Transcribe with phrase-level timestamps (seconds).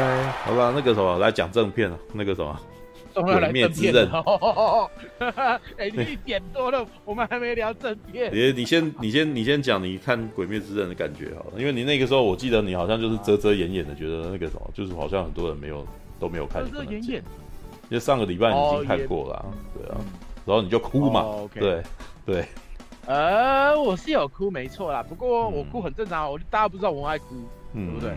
[0.00, 2.58] 嘞，好吧，那个什么来讲正片啊，那个什么。
[3.12, 4.08] 鬼灭之刃，
[5.76, 8.30] 哎，你一点多了，我们还没聊正片。
[8.32, 15.84] 你你先你先你先讲你看鬼灭之刃的感觉好了，因为你那个时候我记得你好像就是遮遮掩掩的，觉得那个什么，就是好像很多人没有
[16.20, 16.64] 都没有看。
[16.70, 17.16] 遮遮掩掩，
[17.88, 19.44] 因为上个礼拜你已经看过了，
[19.74, 19.98] 对啊，
[20.46, 21.82] 然后你就哭嘛，对
[22.24, 22.44] 对。
[23.06, 27.34] 呃，我是有哭没错啦，不过我哭很正常，我大家不知道我爱哭，
[27.74, 28.16] 对不对？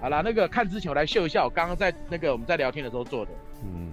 [0.00, 3.30] 好啦，那个看之前我来秀一下，我刚刚在那个我们在聊天的时候做的，
[3.64, 3.92] 嗯。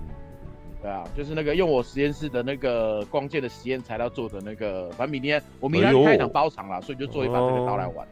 [0.79, 8.07] 对啊，就是那个用我实验室的那个光剑的实验材料做的那个，反正明天我明天开一场包场啦，所以就做一把这个刀来玩。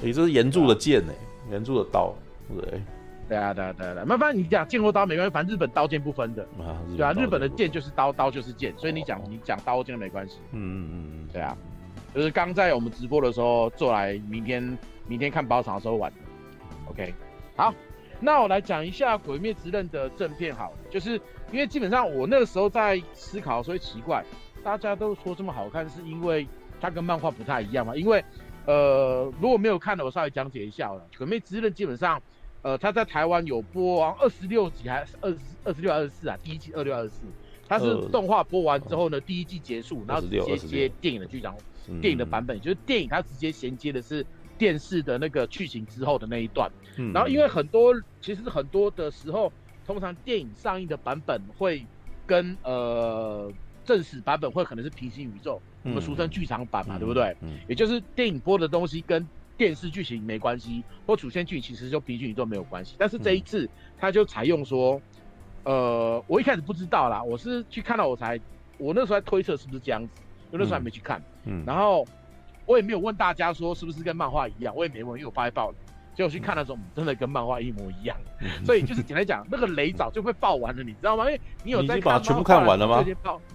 [0.00, 1.12] 你这是炎柱的剑呢，
[1.50, 2.14] 炎柱的刀，
[2.48, 2.80] 对。
[3.28, 6.48] 对啊，对啊，对啊，那反正你讲剑或刀没关系，反正日本刀剑不分的。
[6.96, 10.38] 对啊，日本的剑就是刀，刀就是剑，所以你讲你讲刀剑都没关系。
[10.52, 11.54] 嗯嗯嗯嗯，对啊，
[12.14, 16.10] 就是刚在我们直播的时候做来，明天明天看包场的时候玩。
[16.86, 17.12] OK，
[17.58, 17.74] 好，
[18.20, 21.20] 那我来讲一下《鬼灭之刃》的正片，好，就是。
[21.50, 24.22] 因为基本上我那个时候在思考，所以奇怪，
[24.62, 26.46] 大家都说这么好看，是因为
[26.78, 27.96] 它跟漫画不太一样嘛？
[27.96, 28.22] 因为，
[28.66, 31.00] 呃，如果没有看的，我稍微讲解一下了。
[31.16, 32.20] 《鬼灭之刃》基本上，
[32.60, 36.36] 呃，它在台湾有播二十六集还是二十二十六二十四啊？
[36.44, 37.22] 第一季二六二十四，
[37.66, 41.56] 它是动画播完之后呢，第一季结束，然后直接接电影的剧场，
[42.02, 44.22] 电影的版本，就是电影它直接衔接的是
[44.58, 46.70] 电视的那个剧情之后的那一段。
[47.14, 49.50] 然后因为很多，其实很多的时候。
[49.86, 51.82] 通常电影上映的版本会
[52.26, 53.50] 跟呃
[53.86, 57.34] 正史版本会可能是平行宇宙，我们俗称剧场版嘛，嗯、对不对？
[57.40, 62.96] 嗯，也就是电影播的东西跟电视剧情没关系，或主线剧情其实就平行宇宙没有关系。
[62.98, 65.00] 但是这一次他就采用说，
[65.64, 68.38] 呃，我一开始不知道啦，我是去看到我才，
[68.76, 70.10] 我那时候在推测是不是这样子，
[70.52, 72.06] 因为那时候还没去看，嗯，然后
[72.68, 75.76] 我也没有问大家说是不是跟漫画一样，我也没问，因为我怕爆雷。
[76.14, 78.16] 结果去看的时候，真的跟漫画一模一样，
[78.64, 81.24] 所以就是简单讲，那个雷早就会爆完了，你知道吗？
[81.26, 83.04] 因为你有在看，把它全部看完了吗？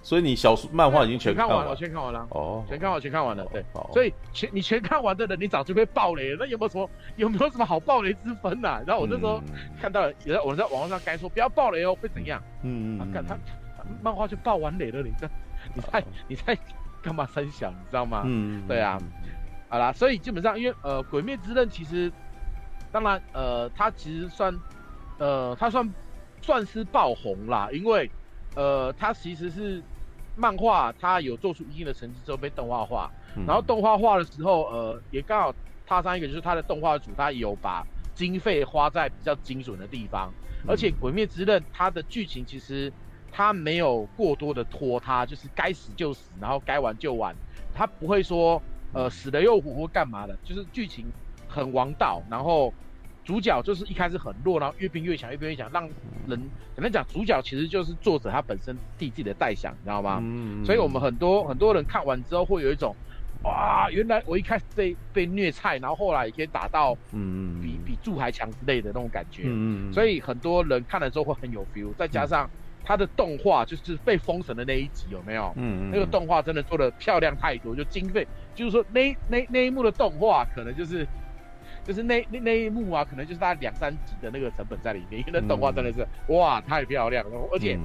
[0.02, 3.46] 所以你小说漫画已经全看完了，全看完了哦，全看完，全看完了。
[3.52, 6.38] 对，所以全你全看完的人，你早就被爆雷了。
[6.40, 8.82] 那有没有什么有没有什么好爆雷之分呐？
[8.88, 9.42] 然后我那时候
[9.82, 12.42] 看到了，有在我在网络上该说不要爆雷哦，会怎样？
[12.62, 13.38] 嗯嗯，看他
[14.02, 15.30] 漫画就爆完雷了，你这
[15.76, 16.58] 你太你在
[17.04, 17.70] 干嘛三小？
[17.70, 18.24] 你知道吗？
[18.26, 18.98] 嗯，对啊，
[19.70, 22.12] 好啦，所以基本上因为呃，《鬼灭之刃》其实。
[22.92, 24.56] 当然，呃，它其实算，
[25.18, 25.92] 呃，它算
[26.44, 28.08] 算是爆红啦，因为，
[28.56, 29.84] 呃，它其实是
[30.36, 35.52] 漫画，它有做出一定的成绩之后被动画化，嗯、然后动画化的时候，呃，也刚好
[35.88, 37.84] 踏上一个就是它的动画组，它有把
[38.14, 40.32] 经费花在比较精准的地方，
[40.62, 42.94] 嗯、而且《鬼灭之刃》它的剧情其实
[43.34, 47.36] 他没有过多的拖沓，就是该死就死，然后该玩就玩，
[47.74, 48.62] 他不会说，
[48.94, 51.06] 呃，死了又活或干嘛的，就是剧情
[51.50, 52.74] 很王道，然后。
[53.26, 55.90] 主角就是一开始很弱，然后越变越强，越变越强，让
[56.28, 56.38] 人
[56.76, 60.20] 简单讲，主角其实就是作者他本身替自己的代想，你知道吗？
[60.22, 60.66] 嗯。
[60.66, 62.94] 所以我们很多很多人看完之后会有一种，
[63.44, 69.44] 哇，原来我一开始被被虐菜，然后后来也可以打到，嗯比比柱还强之类的那种感觉。
[69.46, 69.94] 嗯。
[69.94, 72.50] 所以很多人看了之后会很有 feel，再加上
[72.84, 75.54] 他的动画就是被封神的那一集有没有？
[75.56, 75.90] 嗯。
[75.92, 81.08] 那个动画真的做的漂亮太多，就经费，就是说那那那一幕的动画可能就是。
[81.86, 87.78] 就是那那那一幕啊，可能就是他两三集的那个成本在里面，因为那动画真的是、嗯、哇太漂亮了，而且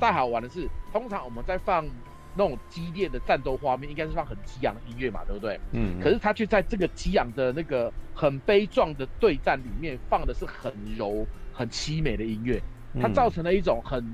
[0.00, 1.86] 再好玩的是，通常我们在放
[2.34, 5.60] 那种激烈的战斗画面，应该是放很激昂的音乐嘛，对不对？
[5.70, 6.00] 嗯。
[6.00, 12.60] 可是他却在这个激昂的那个很悲壮的对战里面放的是很柔、很凄美的音乐，
[13.00, 14.04] 它造成了一种很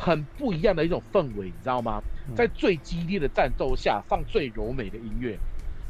[0.00, 2.00] 很不一样的一种氛围，你知道吗？
[2.34, 5.38] 在最激烈的战斗下放最柔美的音乐。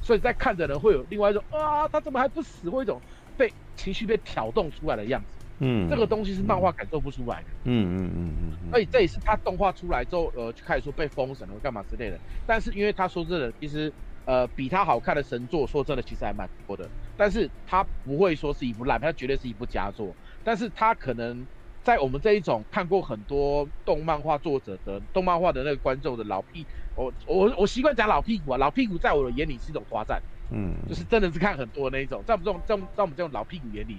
[0.02, 2.68] 所以在看的人会有另外一种啊，他怎么还不死？
[2.70, 3.00] 或一种
[3.36, 5.38] 被情绪被挑动出来的样子。
[5.60, 7.50] 嗯，这个东西是漫画感受不出来的。
[7.64, 8.70] 嗯嗯嗯嗯。
[8.70, 12.18] 所以这也是他动画出来之后，呃，就开始说被封神了，干嘛之类的。
[12.46, 13.94] 但是因为他说真的，其实
[14.24, 16.90] 呃比他好看的神作，说真的其实还蛮多的。
[17.14, 20.16] 但是他不会说是一部烂片，他绝对是一部佳作。
[20.42, 21.46] 但是他可能
[21.82, 26.64] 在我们这一种看过很多动漫画作者的动漫画的那个观众的老屁。
[26.96, 33.96] 我我我习惯讲老屁股啊，老屁股在我的眼里是一种夸赞，嗯，就是真的是看很多的那一种，在我们这种在在我们这种老屁股眼里，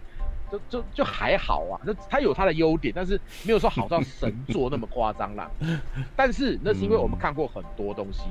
[0.52, 5.50] 就就就还好啊，那他有他的优点，但是没有说好到神作那么夸张啦。
[6.16, 8.26] 但是那是因为我们看过很多东西，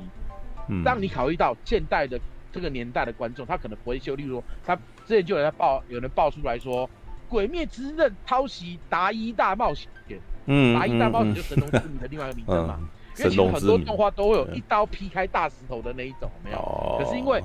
[0.69, 2.17] 嗯，当你考虑到现代的
[2.53, 4.75] 这个年代的观众，他可能不会修，例如说他
[5.05, 6.87] 之前就有人爆，有人爆出来说，
[7.31, 9.89] 《鬼灭之刃》抄袭《达伊大冒险》，
[10.47, 12.77] 嗯，《达伊大冒险》就神龙之谜的另外一个名称嘛。
[12.79, 12.87] 嗯。
[13.17, 16.57] 因为其实很多动画都会有一刀劈开大石头的那一种，没有？
[16.57, 17.43] 哦、可是因为，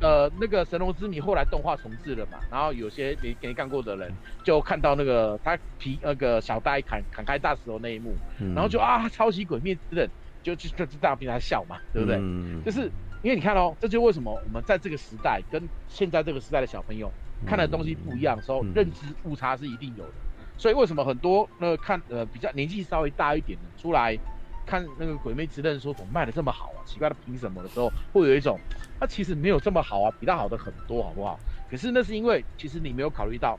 [0.00, 10.10] 呃，那个神龙之谜后来动画重置了嘛，然后有些没没看过的人就看到那个他劈那个小呆砍砍开大石头那一幕，嗯、然后就啊抄袭鬼灭之刃，
[10.42, 12.18] 就就就就这样被他笑嘛，对不对？
[12.20, 12.90] 嗯、就是
[13.22, 17.08] 因为你看哦，这就为什么我们在这个时代跟现在这个时代的小朋友
[17.46, 20.12] 看的东西不一样的时候，嗯、认知误差是一定有的。
[20.56, 24.16] 所以为什么很多那个看呃比较年纪稍微大一点的出来
[24.64, 26.80] 看那个《鬼灭之刃》说怎么卖的这么好啊？
[26.86, 28.58] 奇怪的凭什么的时候，会有一种
[28.98, 31.38] 它其实没有这么好啊，比它好的很多，好不好？
[31.70, 33.58] 可是那是因为其实你没有考虑到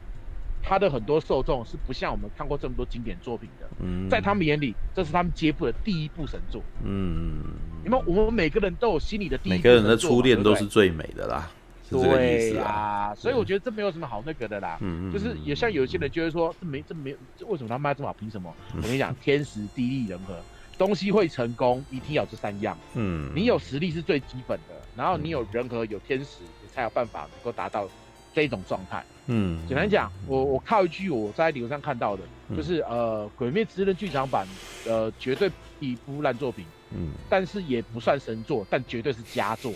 [0.64, 7.44] 他的很多受众是不像我们看过这么多经典作品的，嗯，在他们眼里这是他们接触的第一部神作，嗯，
[7.86, 11.52] 因为我们每个人都有心里的第一部神作，每个人的初恋都是最美的啦。
[11.90, 14.78] 对啊，所以我觉得这没有什么好那个的啦。
[14.82, 15.14] 嗯嗯。
[15.14, 18.14] 就是也像有些人觉得说，这没这没这为什么他卖这么好？
[18.14, 18.54] 凭什么？
[18.76, 20.36] 我跟你讲，天时地利人和，
[20.78, 22.78] 东西会成功一定要这三样。
[22.96, 23.32] 嗯。
[23.36, 27.88] 你有实力是最基本的，然后你有人和有天时，你才有办法能够达到
[28.34, 29.04] 这种状态。
[29.28, 29.60] 嗯。
[29.68, 32.24] 简单讲，我我靠一句我在网上看到的，
[32.58, 34.48] 就是呃，《鬼灭之刃》剧场版，
[34.88, 36.66] 呃，绝对一部烂作品。
[36.96, 37.12] 嗯。
[37.30, 39.72] 但是也不算神作，但绝对是佳作。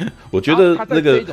[0.30, 1.24] 我觉得那个，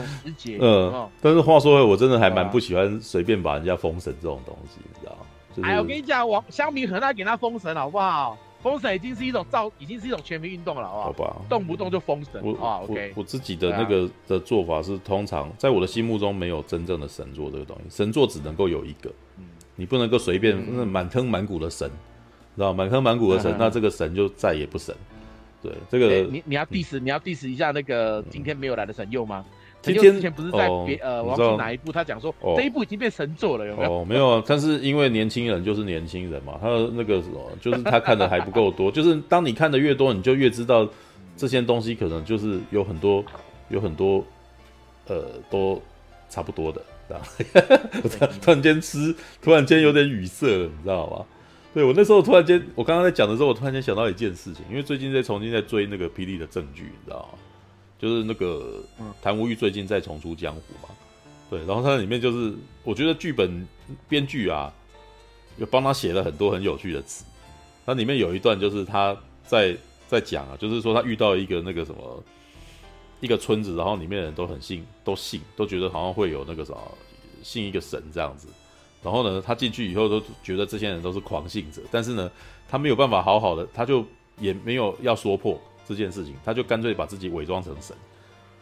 [0.59, 5.19] 嗯，但是话说回来，我真的还蛮不喜欢随便把人家封神这种东西，你知道吗？
[5.55, 8.37] 就是、哎，我跟你讲，我香米很爱给他封神，好不好？
[8.61, 11.29] 封神已经是一种造，已经是一种全民运动了，好不好？
[11.29, 13.21] 好吧，动不动就封神，我啊，OK 我。
[13.21, 21.87] 我自己的那个的做法是，通常在我的心目中没有真正的神作这个东西，神作只能够有一个，嗯、你不能够随便那满坑满谷的神，
[22.55, 24.93] 知道满坑满谷的神，嗯、那这个神就再也不神。
[25.61, 29.45] 对这个，欸、你你要 diss，、嗯、你要 diss 一下那个今天没有来的神佑吗？
[29.81, 33.93] 今天之前不是在别、哦、呃，我忘记哪一部，他讲说、哦、这一部已经变神作了，有没有？
[33.93, 40.87] 哦，没有啊，但是因为年轻人就是年轻人嘛，他的那个什么，就是他看的还不够多， 就是当你看的越多，你就越知道
[41.37, 43.23] 这些东西可能就是有很多
[43.69, 44.25] 有很多
[45.05, 45.81] 呃都
[46.27, 48.27] 差不多的，知道吗？
[48.41, 51.25] 突然间吃，突然间有点语塞了，你知道吗？
[51.77, 57.37] 对，我那时候突然间，我刚刚在讲的时候，我突然间想到一件事情，因为最近在重新在追那个霹雳的证据，你知道吗？
[57.99, 58.83] 就是那个
[59.21, 60.89] 谭无欲最近在重出江湖嘛。
[61.51, 63.67] 对，然后它里面就是，我觉得剧本
[64.09, 64.73] 编剧啊，
[65.57, 67.23] 又帮他写了很多很有趣的词。
[67.85, 69.15] 那里面有一段就是他
[69.45, 69.77] 在
[70.07, 72.23] 在讲啊，就是说他遇到一个那个什么
[73.19, 76.97] 一个村子，然后里面的人都很信，都信，都觉得好像会有那个什么
[77.43, 78.47] 信一个神这样子。
[79.07, 82.29] 然后呢，他进去以后都觉得这些人都是狂信者，但是呢，
[82.67, 84.05] 他没有办法好好的，他就
[84.37, 85.57] 也没有要说破
[85.87, 87.95] 这件事情，他就干脆把自己伪装成神，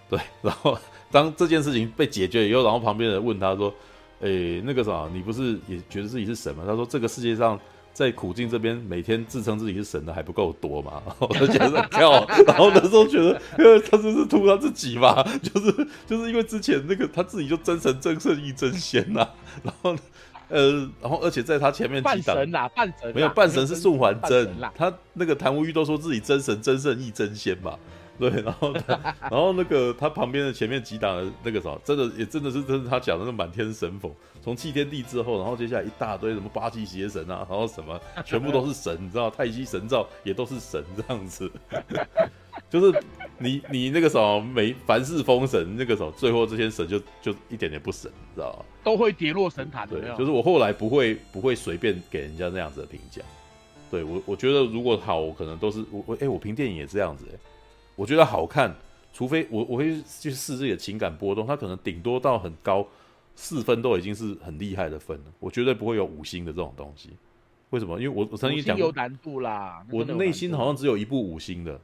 [0.08, 0.20] 对。
[0.44, 0.78] 然后
[1.10, 3.74] 当这件事情被解决以后，然后旁边人问他说
[4.22, 7.60] ：“诶，那个啥，你不是也觉得自己是神吗？”他说：“这个世界上
[7.92, 19.34] 在苦境这边，每天自称自己是神的还不够多吗？” 我就觉得跳， 然后那时候觉得，因为他就是图他自己嘛，就是就是因为之前那个他自己就真神真圣一真仙呐、啊，
[19.64, 19.96] 然后。
[20.50, 27.78] 呃，然后而且在他前面半神啦，半神没有半神是宋还真，他那个谭无欲都说自己真神真圣亦真仙嘛，
[28.20, 28.74] 对，然后
[29.22, 41.52] 然后那个他旁边的前面几档的那个啥，真的也真的是真是他讲的那满天神佛，从弃天地之后，然后接下来一大堆什么八岐邪神啊，然后什么全部都是神，你知道太极神照也都是神这样子。
[42.70, 43.04] 就是
[43.38, 48.66] 你 你那个时候每凡事封神那个时候，最后这些神就就一点点不神，你知道吧？
[48.84, 49.88] 都会跌落神坛。
[49.88, 53.22] 对，就是我后来不会不会随便给人家那样子的评价。
[53.92, 57.38] 对我我觉得如果好，我可能都是我我哎，我评电影也这样子哎。
[57.96, 58.76] 我觉得好看，
[59.14, 62.86] 除非我我会去试这个情感波动，它可能顶多到很高
[63.36, 65.26] 四分都已经是很厉害的分了。
[65.40, 67.12] 我绝对不会有五星的这种东西。
[67.70, 68.00] 为什么？
[68.00, 71.80] 因为我我曾经讲过有难度啦，我内心好像只有一部五星的。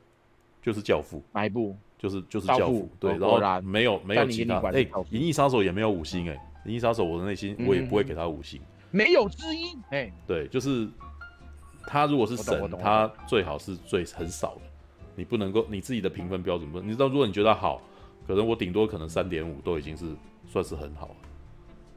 [0.61, 1.75] 就是教父哪一部？
[1.97, 4.59] 就是就是教父，对，然后没有没有其他。
[4.71, 10.89] 哎，银翼杀手也没有五星哎，银翼杀手我的内心我也不会给他五星，没有之一哎，对，就是
[11.85, 14.61] 他如果是神，他最好是最很少的，
[15.15, 17.79] 你不能够你自己的评分标准不，你知道如果你觉得好，
[18.25, 20.05] 可能我顶多可能三点五都已经是
[20.47, 21.15] 算是很好了，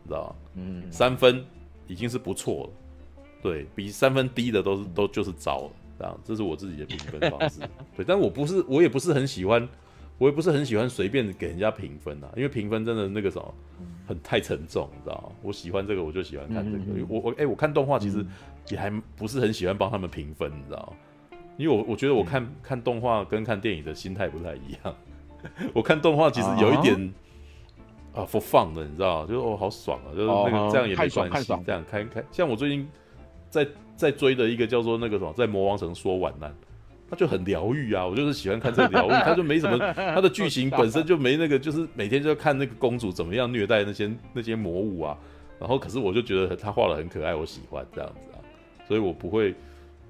[0.02, 0.36] 你知道吗？
[0.56, 1.42] 嗯，三分
[1.86, 2.70] 已经是不错了，
[3.42, 5.70] 对，比三分低的都是都就是糟了。
[5.98, 7.60] 这样，这是我自己的评分方式。
[7.96, 9.68] 对，但我不是，我也不是很喜欢，
[10.18, 13.54] 我也不是很喜欢随便给人家评分啊，因为评分真的那个什么，
[14.06, 15.36] 很太沉重，你知道吗？
[15.42, 16.84] 我喜欢这个，我就喜欢看这个。
[16.86, 18.24] 嗯、我我哎、欸，我看动画其实
[18.68, 20.94] 也还不是很喜欢帮他们评分，你知道
[21.30, 21.38] 吗？
[21.56, 24.94] 因为我我觉得我看看动画跟看电影的心态不太一样。
[25.72, 26.96] 我看动画其实有一点
[28.14, 29.26] 啊，for fun 的，你知道？
[29.26, 32.24] 就是哦，好爽啊，就是那个这样也没关系，这样看看。
[32.32, 32.88] 像我最近
[33.50, 33.66] 在。
[33.96, 36.54] 在追的一个叫做那个什么，在魔王城说晚安，
[37.08, 45.16] 他就很疗愈啊，我就是喜欢看这个疗愈，他就没什么， 他的剧情本身就没那个，就是每天就要看那个公主怎么样虐待那些那些魔物啊，
[45.60, 48.38] 然后可是我就觉得他画的很可爱，我喜欢这样子啊，
[48.88, 49.54] 所以我不会，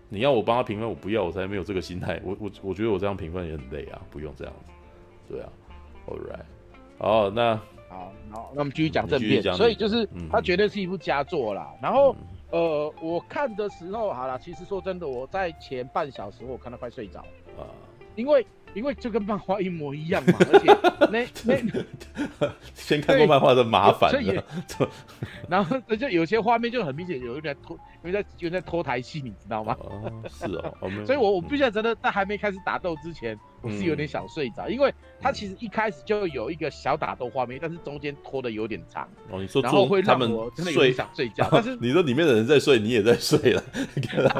[0.09, 4.73] 你要我帮他评分，我不要，我才没有这个心态， 我我我觉得我这样评分也很累啊，不用这样子，
[5.29, 5.49] 对啊
[6.07, 6.45] ，All right，
[6.99, 7.55] 好，那
[7.89, 12.17] 好，好，那我们继续讲正片，所以就是他绝对是一部佳作啦，然后。
[12.55, 17.21] 嗯呃，我看的时候好了，其实说真的，我在前半小时我看到快睡着
[17.59, 17.67] 啊，
[18.15, 18.47] 因为。
[18.75, 20.67] 因为就跟漫画一模一样嘛， 而且
[21.13, 21.57] 那那
[22.75, 24.37] 先看过漫画的麻烦，所以
[25.49, 29.75] 然后就有些画面就很明显有一点拖，因为在因为在拖台戏，你知道吗？
[29.81, 39.09] 哦，是哦， 所以我我必须要真的在还没开始打斗之前，我是有点想睡着，因为他其实一开始就有一个小打斗画面，但是中间拖的有点长。
[39.31, 43.63] 哦，你说然后会让我真的有点想睡觉，但是 你说里面的人在睡，你也在睡了，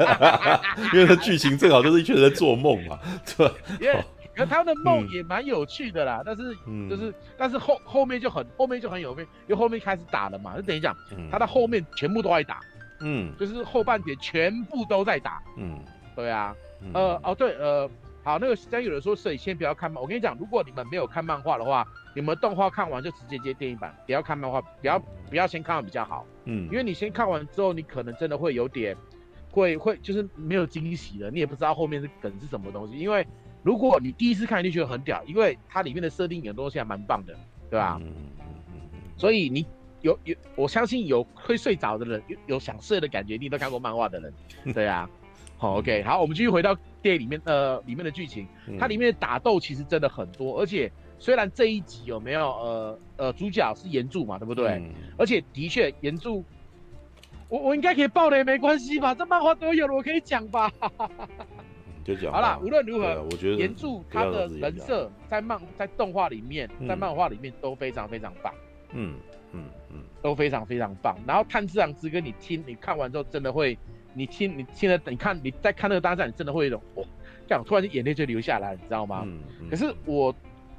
[0.93, 2.99] 因为他剧情正好就是一群人在做梦嘛，
[3.35, 4.05] 对吧？
[4.35, 6.43] 可他们的梦也蛮有趣的啦，嗯、但是
[6.89, 12.59] 就是，嗯、但是后后面就很后面就很有面，因为后面开始打了嘛，就等于讲，嗯、他的后面全部都在打，
[12.99, 15.79] 嗯，就是后半节全部都在打，嗯，
[16.15, 17.89] 对啊，嗯、呃，哦对，呃，
[18.23, 24.99] 好，那个现在有人说，摄影先不要看漫，我跟你讲，如果你们没有看漫画的话，你们动画看完就直接接电影版，不要看漫画，不要
[25.29, 28.95] 不要先看完比较好，嗯，因为你先看完之后，你可能真的会有点，
[29.51, 33.25] 会会就是没有惊喜了，你也不知道后面是梗是什么东西，因为。
[33.65, 37.35] 如果你第一次看，你就觉得很屌，因为它里面的设定很多东西还蛮棒的，
[37.67, 37.99] 对吧？
[39.17, 39.65] 所以你
[40.05, 44.33] 有有，我相信有会睡着的人，有有想睡的感觉，你都看过漫画的人，
[44.73, 45.09] 对啊。
[45.57, 48.45] 好，OK，好，我们继续回到电影里面，呃，里面的剧情，
[48.77, 54.67] 它里面的打斗其实真的很多，而且虽然这一集有没有，呃呃，主角是炎柱嘛，对不对？
[54.73, 56.43] 嗯、而且的确炎柱，
[57.47, 59.15] 我我应该可以爆雷没关系吧？
[59.15, 60.71] 这漫画都有了，我可以讲吧？
[62.31, 68.53] 好了，无论如何，我觉得炎柱他的人设在漫在动画里面，在漫画里面都非常非常棒，
[68.91, 69.15] 嗯
[69.53, 69.63] 嗯嗯，
[70.21, 71.17] 都非常非常棒。
[71.27, 73.77] 然后炭治郎之歌，你听你看完之后，真的会，
[74.13, 77.03] 你听你听了，你看你在看那个大战，你真的会有一种，哇，
[77.47, 79.27] 这样突然间眼泪就流下来，你知道吗？
[79.69, 80.35] 可是我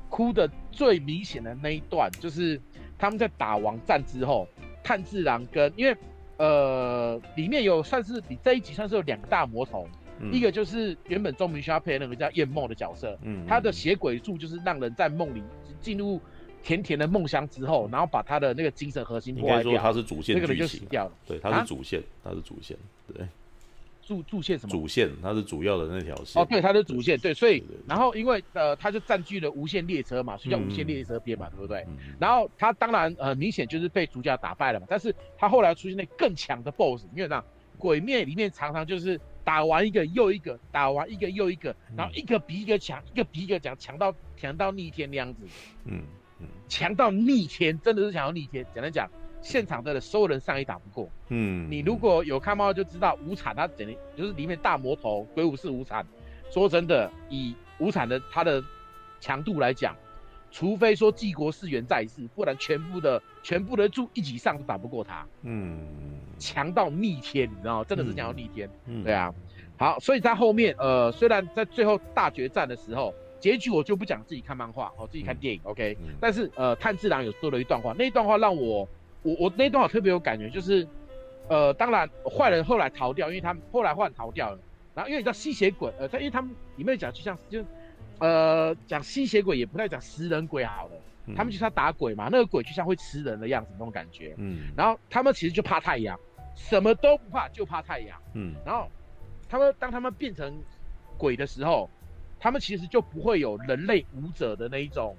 [0.08, 2.61] 哭的最明显的那一段，就是
[2.99, 4.49] 他们在打完战之后，
[4.82, 5.96] 炭治郎跟因为
[6.38, 9.88] 呃里面有算是你这一集算是有两个大魔头。
[10.18, 15.42] 嗯、一个就是原本钟明轩配的那个叫夜梦的角色，嗯，他的血鬼术就是让人在梦里
[15.78, 16.18] 进入
[16.62, 19.62] 甜甜的梦乡之后，然后把他的那个精神核心破坏掉。
[19.62, 21.12] 应该说他是主线，那个人就死掉了。
[21.26, 22.76] 对，他是主线，啊、他是主线，
[23.12, 23.26] 对。
[24.02, 24.70] 主主线什么？
[24.70, 26.40] 主线，他是主要的那条线。
[26.40, 31.84] 哦，对，他是主线，对，所以然后因为呃，他就占据了无限列车嘛，所以叫无限列车篇嘛，嗯、对不对？
[31.88, 37.44] 嗯、然后他当然呃明显就是被主角打败了嘛，但是他后来出现那更强的 BOSS，因为这样
[37.78, 39.20] 鬼灭里面常常就是。
[39.46, 45.42] 打完一个又一个，打完一个又一个，然后一个比一个强，一个比一个强，强到强到逆天那样子，
[45.84, 46.02] 嗯嗯，
[46.68, 48.64] 强到逆天，真的是强到逆天。
[48.74, 49.08] 简单讲，
[49.40, 56.06] 现场的所有人上也打不过，嗯，你如果有看猫就知道，无惨他整就是里面大魔头鬼武士无惨。
[56.50, 58.62] 说真的，以无惨的他的
[59.20, 59.94] 强度来讲。
[60.52, 65.26] 除非说靖国四元在世，不然全部的全部的柱一起上都打不过他。
[65.42, 65.80] 嗯，
[66.38, 67.84] 强到逆天，你知道吗？
[67.86, 68.70] 真的是强到逆天。
[68.86, 69.34] 嗯，对啊。
[69.76, 73.12] 好，所以在后面，呃，虽然在最后大决战的时候，
[73.46, 75.60] 结局我就不讲，自己看漫画，哦，自己看电影。
[75.64, 76.14] 嗯、OK、嗯。
[76.20, 78.88] 但是，呃，炭治郎有说了一段话，那一段话让我，
[79.22, 80.86] 我我那段话特别有感觉，就是，
[81.48, 84.58] 呃，当然坏人后来逃掉，因为他们后来坏人逃掉了。
[84.94, 87.64] 然后因为你知道吸血鬼，呃，他因为他们里面讲就像就。
[88.18, 90.92] 呃，讲吸血鬼也不太讲食人鬼好了，
[91.26, 94.34] 嗯、他们就是要打鬼嘛，那个鬼就像会吃人的样子那种感觉。
[94.38, 96.18] 嗯，然后他们其实就怕太阳，
[96.54, 98.18] 什么都不怕，就怕太阳。
[98.32, 98.88] 嗯，然后
[99.50, 100.58] 他们当他们变成
[101.18, 101.90] 鬼的时候，
[102.38, 105.16] 他们其实就不会有人类舞者的那一种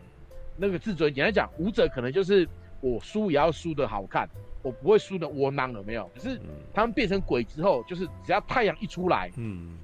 [0.56, 1.14] 那个自尊。
[1.14, 2.48] 简单讲，舞者可能就是
[2.82, 4.28] 我输也要输的好看，
[4.62, 6.10] 我不会输的窝囊，有没有？
[6.14, 6.40] 可是
[6.74, 9.78] 他们变成鬼之后，就是只要太阳一出来，嗯。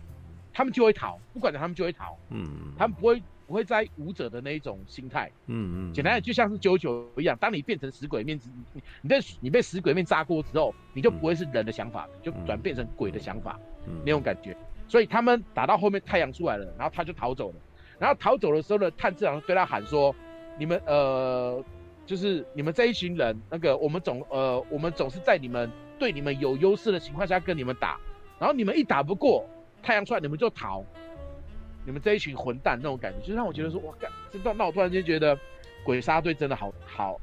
[0.55, 2.15] 他们就会逃，不管他们就会逃。
[2.29, 2.47] 嗯，
[2.77, 5.27] 他们不会不会在舞者的那一种心态。
[5.47, 8.39] 嗯嗯，简单的就像是九九一样，当你变成死鬼面，
[8.71, 13.59] 你你被你被死鬼面炸过之后，你就不会是人的想法，就转变成鬼的想法，
[14.05, 14.55] 那种感觉。
[14.93, 17.55] 所以他们打到后面太阳出来了，然后他就逃走了。
[17.97, 20.15] 然后逃走的时候呢，炭治郎对他喊说
[20.55, 21.65] ：“你们呃，
[22.05, 27.99] 就是你们这一群人，那个我们总呃，我们总是在你们对你们有优势的情况下跟你们打，
[28.37, 29.43] 然后你们一打不过。”
[29.81, 30.85] 太阳出来，你们就逃！
[31.87, 35.35] 你们这一群混蛋，那种感觉，就让我觉得说，哇，干这段，那我突然间觉得，
[35.83, 37.19] 鬼杀队真的好好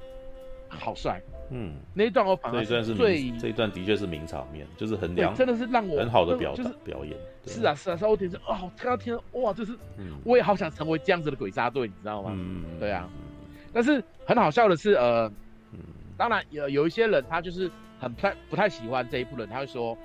[0.70, 1.20] 好帅。
[1.52, 7.16] 嗯，那一段我反而这一段是最这一段的确是名场面，就是很凉，真的是让我很好的表就是表演。
[7.44, 9.76] 是啊是啊，稍微点是哦，看到天哇，就是，
[10.24, 12.30] 我也好想成为这样子的鬼杀队，你知道吗？
[12.32, 13.10] 嗯对啊，
[13.72, 15.28] 但是很好笑的是，呃，
[16.16, 19.98] 当然有有一些人他就是很不太不太喜欢这一部的人，他会说，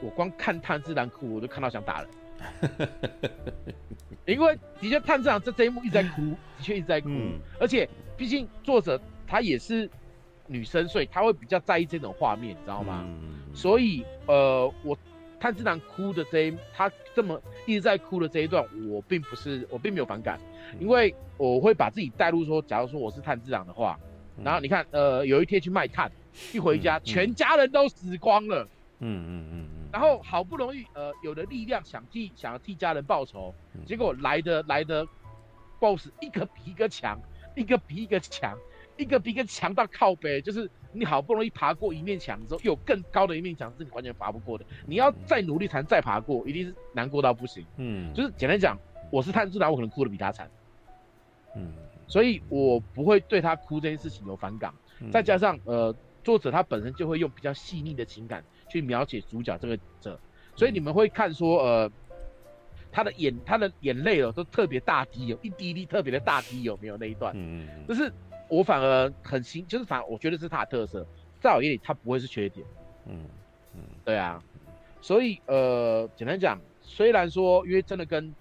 [0.00, 2.08] 我光看炭治郎哭，我就看到想打人。
[4.24, 6.22] 因为的确炭治郎这这一幕一直在哭，
[6.58, 7.10] 的确一直在哭，
[7.58, 9.90] 而且毕竟作者他也是。
[10.46, 13.04] 女生，所以她会比较在意这种画面，你知道吗？
[13.06, 14.96] 嗯、所以，呃，我
[15.40, 20.38] 炭治郎哭的这一，他这么一直在哭的这一段，我并不是，我并没有反感，
[20.72, 23.98] 嗯、因为我会把自己带入说，假如说我是炭治郎的话，
[24.36, 26.10] 嗯、然后你看，呃，有一天去卖炭，
[26.52, 28.62] 一回家，嗯、全家人都死光了，
[29.00, 35.04] 嗯嗯嗯嗯，然后好不容易，呃，有了力量想替想要替家人报仇，嗯、结果来的来的
[35.80, 37.18] BOSS 一个比一个强，
[37.56, 38.56] 一个比一个强。
[39.02, 44.64] 一个比一个强到靠北，就是你好不容易爬过一面墙之后，又有更高的一面墙是你完全爬不过的。
[44.86, 47.66] 你要再努力才能再爬过，一定是难过到不行。
[47.76, 48.78] 嗯，就是简单讲，
[49.10, 50.50] 我是炭治郎，我可能哭的比他惨。
[51.54, 51.72] 嗯，
[52.06, 54.72] 所以我不会对他哭这件事情有反感。
[55.00, 60.18] 嗯、再加上呃，作者他本身就会用比较细腻的情感去描写主角这个者，
[60.56, 61.90] 所以你们会看说呃，
[62.90, 67.32] 他的眼他的眼泪哦都特别大滴，有一滴滴特别的大滴，有没有那一段？
[67.36, 68.12] 嗯，就是。
[68.52, 71.06] 我反而很新，就是反而我觉得是他的特色，
[71.40, 72.66] 在我眼里他不会是缺点。
[73.06, 73.24] 嗯
[73.74, 74.44] 嗯，对啊，
[75.00, 78.34] 所以呃，简单讲，虽然说因为真的跟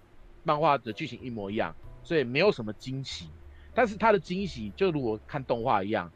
[0.44, 3.30] 漫画的剧情一模一样，所以没有什么惊喜，
[3.74, 6.12] 但是他的惊喜就如果看动画一样，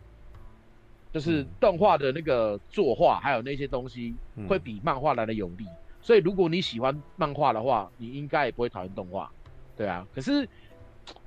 [1.13, 4.13] 就是动画的那个作画还有那些东西
[4.49, 5.65] 会比漫画来的有力，
[6.01, 9.31] 所以如果你喜欢漫画的话，你应该也不会讨厌动画。
[9.77, 10.45] 对啊，可是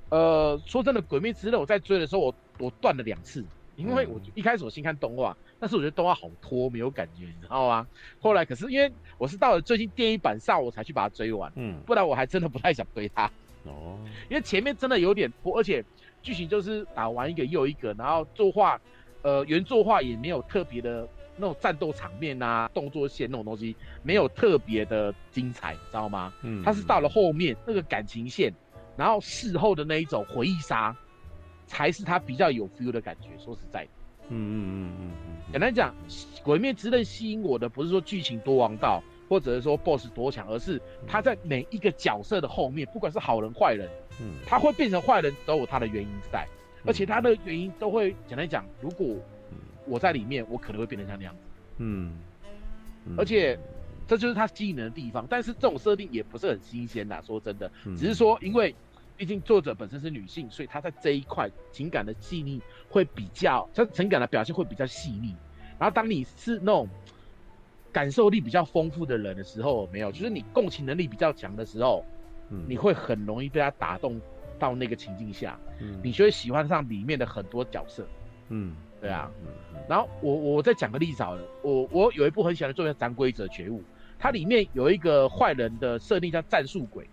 [0.09, 2.35] 呃，说真的，《鬼灭之刃》我在追的时候我。
[2.59, 3.43] 我断了两次，
[3.75, 7.87] 因为我一开始我先看动画，但是我觉得动画好拖，没有感觉，你知道吗？
[8.19, 13.31] 后来可是因为我是到了最近电影版上，我才去把它追完，嗯，不然我还真的不太想追它。
[13.63, 13.97] 哦，
[14.29, 15.83] 因为前面真的有点拖，而且
[16.21, 18.79] 剧情就是打完一个又一个，然后作画，
[19.21, 26.33] 呃，原作画也没有特别的那种战斗场面啊、动作线那种东西，没有特别的精彩，你知道吗？
[26.41, 28.53] 嗯，它是到了后面那个感情线，
[28.97, 30.95] 然后事后的那一种回忆杀。
[31.69, 33.29] 才是他比较有 feel 的感觉。
[33.37, 33.89] 说实在的，
[34.29, 35.51] 嗯嗯嗯嗯嗯。
[35.51, 35.93] 简单讲，
[36.43, 43.87] 《鬼灭之刃》吸引我的不是说剧情多王道，或者是说 BOSS 多强，而是他在每一个角色的后面，不管是好人坏人，
[44.19, 46.47] 嗯，他会变成坏人都有他的原因在，
[46.85, 49.15] 而且他的原因都会简单讲，如果
[49.85, 51.39] 我在里面，我可能会变成像那样子，
[51.77, 52.17] 嗯，
[53.15, 53.57] 而且
[54.07, 55.27] 这就是他吸引人的地方。
[55.29, 58.75] 但是这种设定也不是很新鲜呐，说真的，只是说因为。
[59.19, 65.35] 毕竟作者本身是女性，所以她在这一块情感的细腻会比较，她情感的表现会比较细腻。
[65.77, 66.87] 然后当你是那种
[67.91, 72.05] 感受力比较丰富的人的时候，没有，就是你共情能力比较强的时候，
[72.49, 74.21] 嗯，你会很容易被他打动
[74.57, 78.07] 到那个情境下，嗯，你就会喜欢上里面的很多角色，
[78.47, 83.79] 嗯，对啊，嗯，然后我我再讲个例子好了，我我有一部很喜欢的作品叫《斩鬼者觉悟》，
[84.17, 87.05] 它里面有一个坏人的设定叫战术鬼。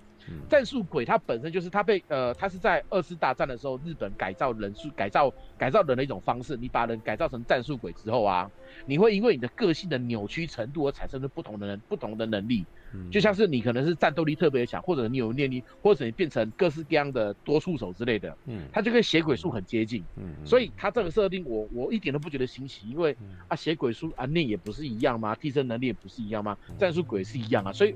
[0.49, 6.57] 战术鬼，它本身就是它被呃，它是在二次大战的时候，日本改造人数、改造改造人的一种方式。
[6.57, 8.51] 你把人改造成战术鬼之后啊，
[8.87, 12.65] 你会因为你的个性的扭曲程度而产生出不同的人、不同的能力。
[13.11, 18.35] 就像是你可能是战斗力特别强，或者你有念力，或者你变成各式各样的多触手之类的。
[18.47, 20.03] 嗯，它就跟血鬼术很接近。
[20.17, 23.15] 嗯，所以它这个设定我我一点都不觉得新奇，因为
[23.49, 25.35] 啊血鬼术啊念也不是一样吗？
[25.35, 26.57] 替身能力也不是一样吗？
[26.79, 27.95] 战术鬼是一样啊，所以。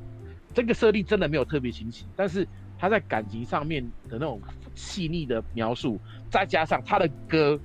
[0.53, 2.47] 这个设定真的没有特别新奇，但是
[2.79, 4.41] 他在感情上面的那种
[4.75, 7.59] 细腻的描述，再加上他的歌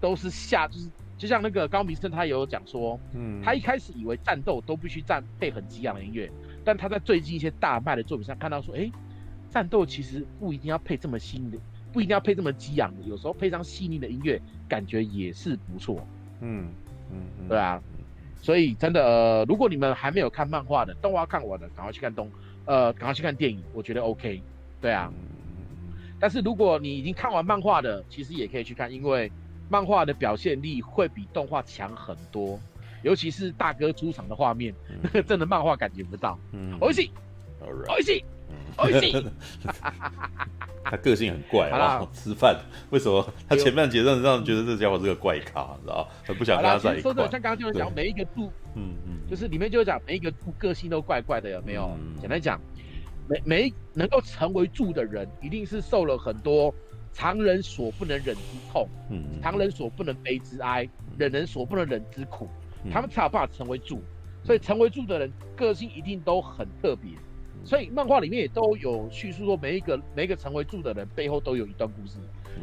[0.00, 6.30] 都是下，就是就像那个高明生他也有讲说，嗯，他一开始以为战斗都必须战配很激昂的音乐，
[6.64, 8.90] 但他在最近一些大卖的作品上看到说，哎，
[9.50, 11.58] 战斗其实不一定要配这么新的，
[11.92, 16.04] 不一定要配这么激昂的，有时候配上细腻的音乐，感觉也是不错，
[16.40, 16.68] 嗯
[17.12, 17.48] 嗯，嗯。
[17.48, 17.80] 对啊。
[18.41, 22.29] 所以真的，呃，如果你们还没有看漫画的，动画看完的，赶快去看动，
[22.65, 24.41] 呃，赶快去看电影，我觉得 OK，
[24.81, 25.11] 对啊。
[26.19, 29.31] 但是如果你已经看完漫画的，其实也可以去看，因为
[29.69, 32.59] 漫画的表现力会比动画强很多，
[33.01, 36.37] 尤其是大哥出场的画面， 那个真的漫画感觉不到。
[36.51, 37.11] 嗯，おいしい，
[37.61, 38.23] おいしい。
[38.76, 38.88] 哦，
[40.84, 42.58] 他个性很怪啊，吃饭。
[42.90, 43.26] 为什么？
[43.48, 46.08] 他前半节让让觉得这家伙是个怪咖，你知道？
[46.24, 47.02] 他不想跟他在一块。
[47.02, 51.90] 说的像刚刚就是讲每一个度，嗯嗯，就是里面就是讲每一个度个性都怪怪的，有没有？
[52.20, 52.58] 简单讲，
[53.28, 56.74] 每每能够成为柱的人，一定是受了很多
[57.12, 62.48] 常人所不能忍之痛，嗯，常人所不能悲之哀，忍人所不能忍之苦，
[62.84, 64.02] 嗯、他们才有办法成为柱。
[64.44, 67.10] 所以成为柱的人个性一定都很特别。
[67.68, 72.16] 所以漫画里面也都有叙述说，每一个每一个成为柱的人背后都有一段故事，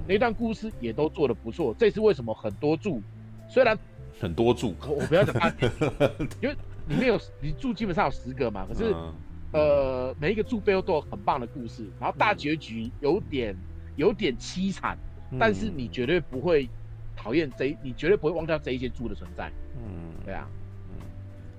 [0.08, 1.76] 那段故事也都做的不错。
[1.78, 3.00] 这是为什么很多柱，
[3.48, 3.78] 虽然
[4.20, 5.54] 很多柱，我我不要讲他，
[6.42, 6.56] 因为
[6.88, 9.14] 里面有你柱基本上有十个嘛，可是、嗯、
[9.52, 13.56] 呃每一个柱背后都有很棒的故事，然后大结局有点
[13.98, 14.98] 有点凄惨，
[15.40, 16.68] 但是你绝对不会
[17.16, 19.52] 讨厌这，你绝对不会忘掉这一些柱的存在。
[19.76, 20.50] 嗯，对啊，
[20.90, 20.98] 嗯，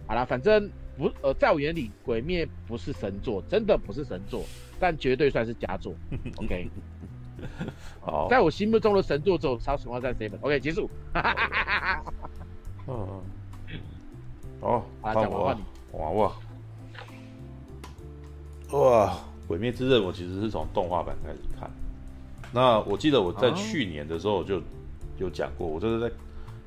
[0.09, 0.69] 好了，反正。
[0.97, 4.45] 不，呃，在我眼里，《鬼灭》不是神作，真的不是神作，
[4.81, 5.95] 但绝对算是佳作。
[6.37, 6.71] OK，
[8.01, 10.89] 好，在我心目中的神作只有《超时空战士》OK，结束。
[12.89, 13.23] 嗯，
[14.61, 16.33] 好，换我，换你，哇哇，
[18.71, 19.13] 哇，
[19.47, 21.71] 《鬼灭之刃》我其实是从动画版开始看。
[22.53, 24.63] 那我记得我在去年的时候就
[25.19, 26.15] 有讲过，我就是在，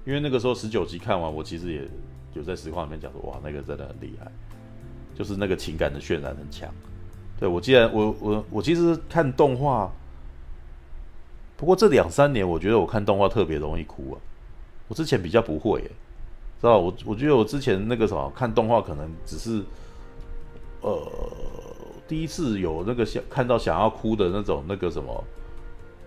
[0.06, 1.90] 因为那个时候十九集看完，我其实也。
[2.34, 4.32] 就在实况里面讲说，哇，那个真的很厉害，
[5.16, 6.70] 就是那个情感的渲染很强。
[7.40, 9.92] 对，我既然我我我其实看动画，
[11.58, 14.20] 不过这两三年我觉得我看动画特别容易哭啊。
[14.88, 15.82] 我之前比较不会，
[16.60, 19.64] 知道我我觉得我之前那个什么看动画可能只是，
[20.82, 21.08] 呃，
[22.08, 25.24] 第一次有那个想看到想要哭的那种那个什么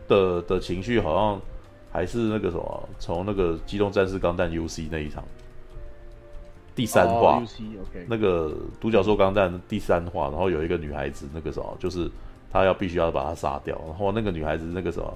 [0.08, 1.40] 的的情绪，好像
[1.90, 5.24] 还是那个什么从那个机动战士钢弹 UC 那一场。
[6.74, 8.06] 第三话，oh, okay.
[8.08, 12.11] 那个独角兽钢弹第三话，然后有一个女孩子，那个什么，就是
[12.50, 15.14] 她要必须要把她杀掉，然后那个女孩子那个什么，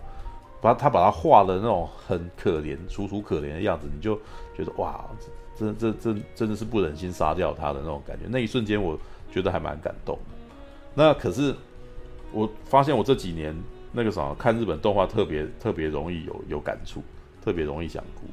[0.60, 4.16] 把她把她画的那种很可怜、楚楚可怜的样子，你就
[4.54, 5.02] 觉得哇，
[5.58, 8.26] 这这这真的是不忍心杀掉她的那种感觉。
[8.28, 8.98] 那一瞬间，我
[9.32, 10.54] 觉得还蛮感动的。
[10.94, 11.54] 那可是
[12.32, 13.56] 我发现我这几年
[13.92, 17.02] 那个什么看日本动画特别特别容易有有感触，
[17.42, 18.26] 特别容易想哭。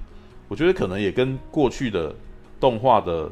[0.50, 2.14] 我觉得可能也跟过去的。
[2.64, 3.30] 动画的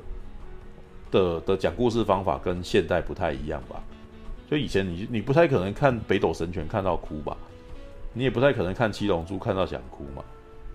[1.09, 3.81] 的的讲故事方法跟现代不太一样吧？
[4.49, 7.37] 就以前你你不太可能看北斗神拳看到哭吧？
[8.11, 10.21] 你也不太可能看七龙珠看到想哭嘛？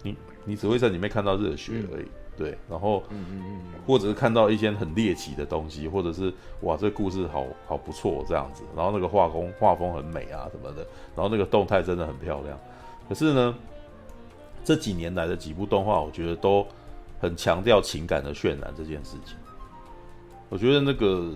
[0.03, 0.17] 你
[0.47, 2.59] 你只会在里面看到热血而已，嗯、对。
[2.71, 8.63] 然后，嗯嗯嗯，或者是看到一些很猎奇的东西，或者是哇，这故事好好不错这样子。
[8.75, 10.79] 然后那个画工画风很美啊什么的，
[11.15, 12.59] 然后那个动态真的很漂亮。
[13.07, 13.55] 可是呢，
[14.65, 16.67] 这几年来的几部动画，我觉得都。
[17.19, 19.37] 很强调情感的渲染这件事情，
[20.51, 21.33] 我觉得那个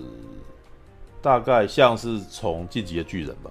[1.22, 3.50] 大概像是从《进击的巨人》吧，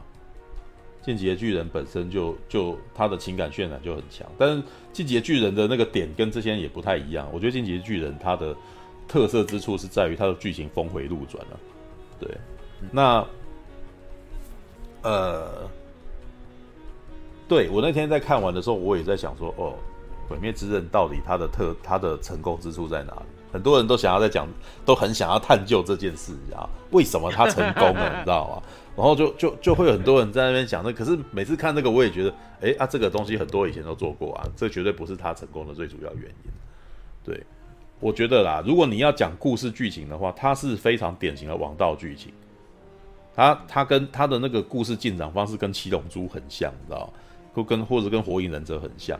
[1.05, 4.61] 《进击的巨人》本身就就他的情感渲染就很强，但是
[4.93, 7.27] 《进击的巨人》的那个点跟这些也不太一样。
[7.33, 8.55] 我觉得《进击的巨人》它的
[9.07, 11.59] 特色之处是在于它的剧情峰回路转了，
[12.19, 12.37] 对，
[12.91, 13.25] 那
[15.01, 15.67] 呃，
[17.47, 19.73] 对我那天在看完的时候，我也在想说，哦。
[20.29, 23.21] 《鬼灭之刃》到底它的特它的成功之处在哪里？
[23.51, 24.47] 很多人都想要在讲，
[24.85, 28.09] 都很想要探究这件事，你知道为什么它成功了？
[28.15, 28.63] 你知道吗？
[28.95, 36.51] 然后就就就会有很多人在那边讲那，可是每次看这个，我也觉得，哎啊，这个东西很多以前都做过啊，这绝对不是它成功的最主要原因。
[37.23, 37.43] 对，
[37.99, 42.31] 我觉得啦，如果你要讲故事剧情的话，它是非常典型的王道剧情。
[43.35, 47.13] 它它跟它的那个故事进展方式跟七龙珠很像，你知道吗？
[47.53, 49.19] 或跟或者跟火影忍者很像。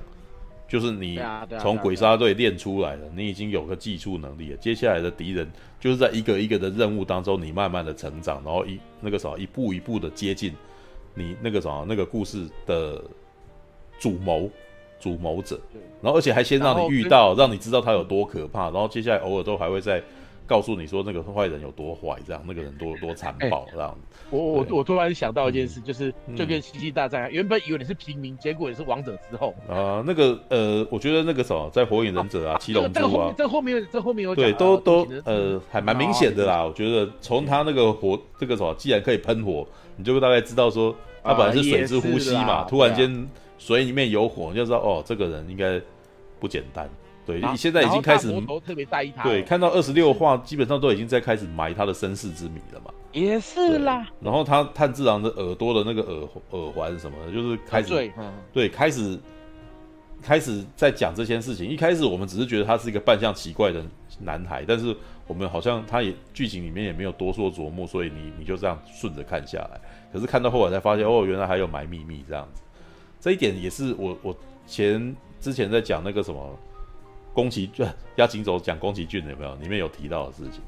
[0.69, 1.19] 就是你
[1.59, 4.57] 从鬼杀队练出来的，你已经有个技术能力了。
[4.57, 10.53] 接下来的敌人就是在一个一个的任务当中，你慢慢的成长，然后一那个什么一步一步的接近
[11.15, 13.03] 你那个什么那个故事的
[13.99, 14.47] 主谋
[14.99, 15.59] 主谋者，
[16.01, 20.01] 然后而且还先让你遇到，让你知道他有多可怕，然后接下来偶尔都还会再
[20.49, 23.95] 告诉你说那个坏人有多坏，这样那个人多多残暴这样。
[24.31, 30.03] 我我我突然想到一件事，就是就跟星际大战、啊，原本以为你是平民，结果你是王者之后啊。
[30.03, 36.65] 那个呃，我觉得那个什么，在火影忍者啊、七龙珠啊，这后面这后面有对，都都呃还蛮明显的啦。
[36.65, 45.79] 我觉得从他那个火这个什么，既然可以喷火，你就会大概知道说他本来是水之呼吸嘛，突然间水里面有火，你就知道哦，这个人应该
[46.39, 46.89] 不简单。
[47.25, 48.31] 对，你现在已经开始
[48.65, 49.21] 特别在意他。
[49.23, 52.91] 对，看到二十六话，基本上都已经在开始埋他的身世之谜了嘛。
[53.11, 54.07] 也是啦。
[54.19, 58.11] 然后他炭治郎的耳朵的那个耳耳环什么的，就是开始对，
[58.51, 59.19] 对，开始
[60.23, 61.67] 开始在讲这件事情。
[61.67, 63.83] 一开始我们只是觉得他是一个扮相奇怪的
[64.19, 64.95] 男孩，但是
[65.27, 69.79] 我们好像他也剧情里面也没有多做琢磨，所以你你就这样顺着看下来。
[70.11, 72.63] 可是看到后来才发现，哦，原来还有埋秘密这样子。
[73.19, 76.57] 这一点也是我我前之前在讲那个什么。
[77.39, 79.55] 宫崎骏押井守讲宫崎骏有没有？
[79.55, 80.61] 里面有提到的事情，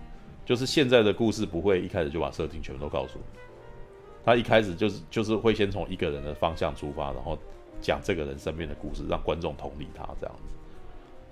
[0.46, 3.40] 就是现在的故事不会一开始就把设定全部都告诉你，
[4.24, 7.38] 他一开始就是就是会先从一个人的方向出发，然后
[7.82, 10.56] 讲这个人身边的故事，让观众同理他这样子。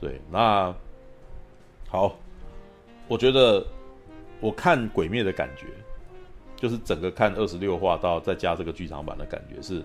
[0.02, 0.75] 对，那
[1.88, 2.17] 好，
[3.08, 3.65] 我觉得
[4.41, 5.67] 我看《鬼灭》的感觉，
[6.58, 9.82] 就是整个看二十六话到再加这个剧场版的感觉是，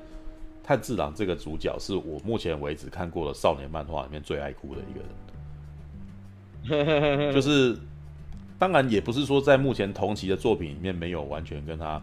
[0.65, 5.09] 炭治郎这个主角是我目前为止看过的少年漫画里面最爱哭的一个人，
[7.33, 7.77] 就是。
[8.57, 12.01] 当然也不是说在目前同期的作品里面没有完全跟他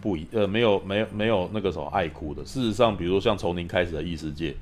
[0.00, 2.44] 不一呃没有没有没有那个什么爱哭的。
[2.44, 4.54] 事实上，比如说像从零开始的异世界，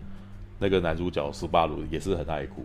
[0.61, 2.65] 那个男主角斯巴鲁也是很爱哭。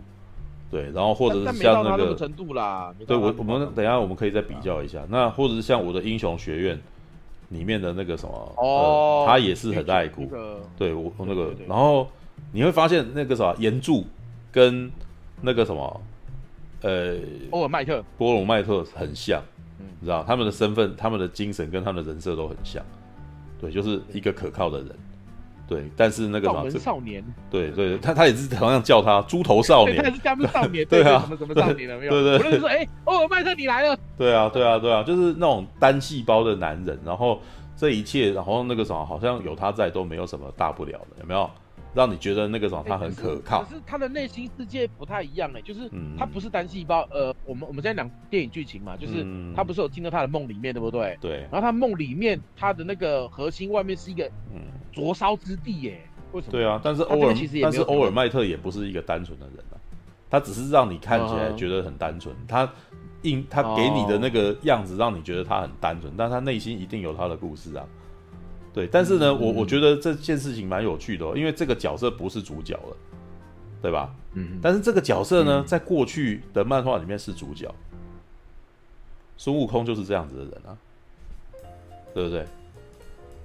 [0.70, 2.94] 对，然后或者是像那个，那个程度啦。
[3.04, 5.04] 对我我们等一下我们可以再比较一下。
[5.10, 6.80] 那或者是像我的英雄学院
[7.48, 10.30] 里面的那个什么哦、呃，他也是很爱哭。
[10.78, 12.08] 对我那个，然后
[12.52, 14.06] 你会发现那个什么岩柱
[14.52, 14.90] 跟
[15.40, 16.00] 那个什么。
[16.80, 17.16] 呃，
[17.50, 19.42] 欧尔麦特、波隆麦特很像，
[19.80, 22.80] 嗯，你知道他们的身份、他们的精神跟他们的人设都很像，
[23.60, 24.88] 对，就是一个可靠的人，
[25.66, 25.90] 对。
[25.96, 32.12] 但是那个什么少年，对对，他他也是同样叫他猪头少年，他也是叫他少年， 对啊，什么什么少年了没有？
[32.12, 37.40] 对对，我就说，哎，欧尔麦特你来了，对啊对啊对啊，就是那种单细胞的男人，然后
[37.76, 41.50] 这一切，然后那个什么，好像有他在都没有什么大不了的，有没有？
[41.94, 43.64] 让你觉得那个什么，他很可靠。
[43.64, 47.08] 可是他的内心世界不太一样哎，就是他不是单细胞。
[47.10, 51.16] 呃，我们我们现在讲电影剧情嘛，就是他不是有进到他的梦里面，对不对？
[51.20, 51.40] 对。
[51.50, 54.30] 然后他梦里面他的那个核心外面是一个
[54.92, 56.00] 灼烧之地耶？
[56.32, 56.52] 为什么？
[56.52, 59.80] 对啊，但是欧尔但是欧尔麦特也不是一个单纯的人啊，
[60.28, 62.70] 他只是让你看起来觉得很单纯，他
[63.22, 67.84] 应他给你的那个样子让你觉得他很单纯，但他内心一定有他的故事啊。
[68.78, 72.96] 对，但是呢，嗯、我我觉得这件事情蛮有趣的，哦，因为这个角色不是主角了，
[73.82, 74.14] 对吧？
[74.34, 77.74] 嗯，但是这个角色呢，嗯、在过去的漫画里面是主角，
[79.36, 80.78] 孙悟空就是这样子的人啊，
[82.14, 82.46] 对不对？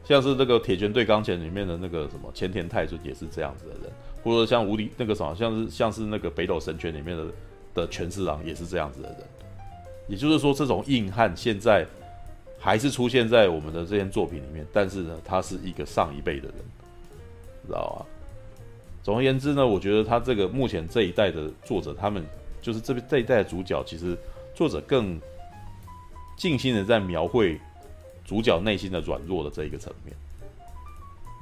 [0.04, 3.92] 像是那个铁拳对钢拳里面的那个什么前田太尊也是这样子的人，
[4.24, 7.26] 或者像无敌那个什么，像是像是那个北斗神拳里面的
[7.74, 9.18] 的拳之郎也是这样子的人，
[10.10, 11.88] 也就是说，这种硬汉现在。
[12.64, 16.56] 还是出现在我们的这件作品里面，但是呢，他是一个上一辈的人，
[17.68, 18.06] 知道吧？
[19.04, 22.26] 总而言之呢，我觉得他这个目前这一代的作者，他们
[22.62, 24.18] 就是这边这一代的主角，其实
[24.56, 25.20] 作者更
[26.38, 27.60] 尽心的在描绘
[28.24, 30.16] 主角内心的软弱的这一个层面。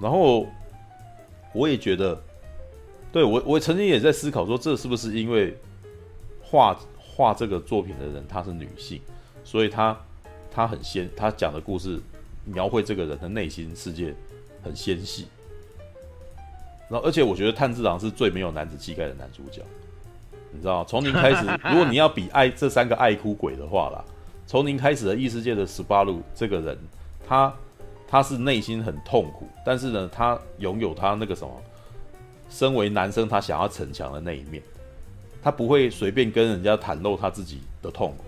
[0.02, 0.48] 然后
[1.54, 2.20] 我也觉得，
[3.12, 5.56] 对，我我曾经也在思考说，这是不是因为
[6.42, 9.00] 画画这个作品的人她是女性，
[9.44, 9.96] 所以她。
[10.52, 12.00] 他很纤，他讲的故事
[12.46, 14.14] 描绘这个人的内心世界
[14.62, 15.28] 很纤细。
[16.90, 19.62] 然后，而且我觉得炭治郎是最没有男子气概的男主角。
[20.52, 24.04] 你知道，从零开始， 如果你要比爱这三个爱哭鬼的话啦，
[24.46, 26.78] 从零开始的异世界的十八路这个人，
[27.26, 27.54] 他
[28.06, 31.62] 他是内心很痛苦，但是呢，他拥有他那个什么，
[32.50, 34.62] 身为男生他想要逞强的那一面，
[35.42, 38.26] 他不会随便跟人家袒露他自己的痛苦。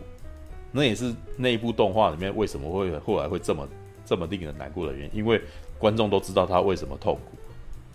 [0.75, 3.65] 那也是那一部动画里面为什么会后来会这么
[4.03, 5.39] 这么令人难过的原因，因为
[5.77, 7.38] 观众都知道他为什么痛苦，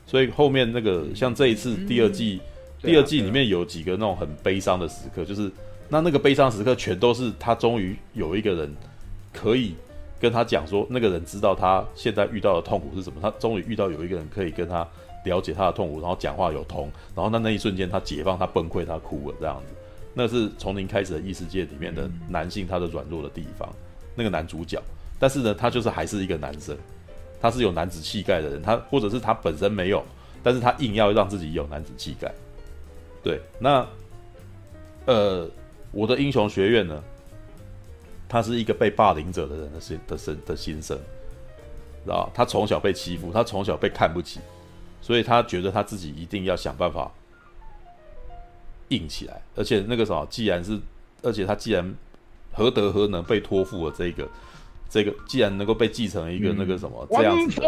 [0.06, 2.40] 所以后面那个像这一次第二季，
[2.80, 5.50] 第二季里面有几个那种很悲伤的时刻，就是
[5.88, 8.74] 那那个悲伤时刻全都是他终于有一个人
[9.32, 9.74] 可以
[10.20, 14.86] 跟他讲说，那个人知道他现在遇到的痛苦是什么，他终于遇到有一个人可以跟他
[15.24, 19.74] 了解他的痛苦，然后讲话有通，然后那那一瞬间他解放，他崩溃，他哭了这样子。
[20.18, 23.72] 那是从零开始的异世界里面的男性，他的软弱的地方，
[24.16, 24.82] 那个男主角。
[25.16, 26.76] 但是呢，他就是还是一个男生，
[27.40, 30.04] 他是有男子气概的人，他或者是他本身没有，
[30.42, 32.34] 但是他硬要让自己有男子气概。
[33.22, 33.86] 对，那
[35.06, 35.48] 呃，
[35.92, 37.00] 我的英雄学院呢，
[38.28, 40.98] 他是一个被霸凌者的人的心的生的心声，
[42.04, 42.28] 知道？
[42.34, 44.40] 他从小被欺负，他从小被看不起，
[45.00, 47.08] 所以他觉得他自己一定要想办法。
[48.88, 50.78] 硬起来，而且那个什么，既然是，
[51.22, 51.94] 而且他既然
[52.52, 54.26] 何德何能被托付了这个，
[54.88, 57.66] 这个既然能够被继承一个那个什么、嗯、这样子的，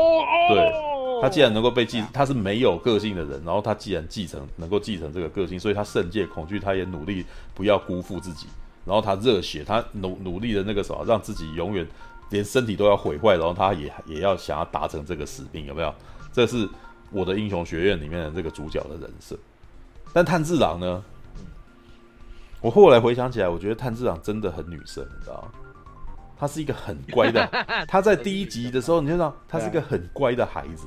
[0.49, 0.73] 对，
[1.21, 8.47] 他既然能够被继，他是没有个性的人，然后他既然继承能够继承这个个性，所以他圣界恐惧，他也努力不要辜负自己，
[8.87, 11.87] 然后他热血，他努努力的那个什么，让自己永远
[12.31, 15.95] 连身体都要毁坏，然后他也也要想要达成这个使命，有没有？
[16.33, 16.67] 这是
[17.11, 19.37] 我的英雄学院里面的这个主角的人设。
[20.13, 21.05] 但炭治郎呢？
[22.61, 25.49] 我后来回想起来，我觉得炭治郎真的很女生，你知道吗？
[26.37, 27.47] 他是一个很乖的。
[27.87, 30.87] 他在第一集的时候，你就知道他是一个很乖的孩子。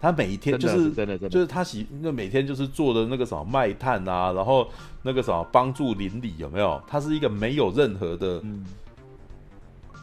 [0.00, 4.68] 他每一天就是真的，就是他喜那每天就是做的那个什么卖炭啊，然后
[5.02, 6.80] 那个什么帮助邻里有没有？
[6.86, 8.40] 他是一个没有任何的，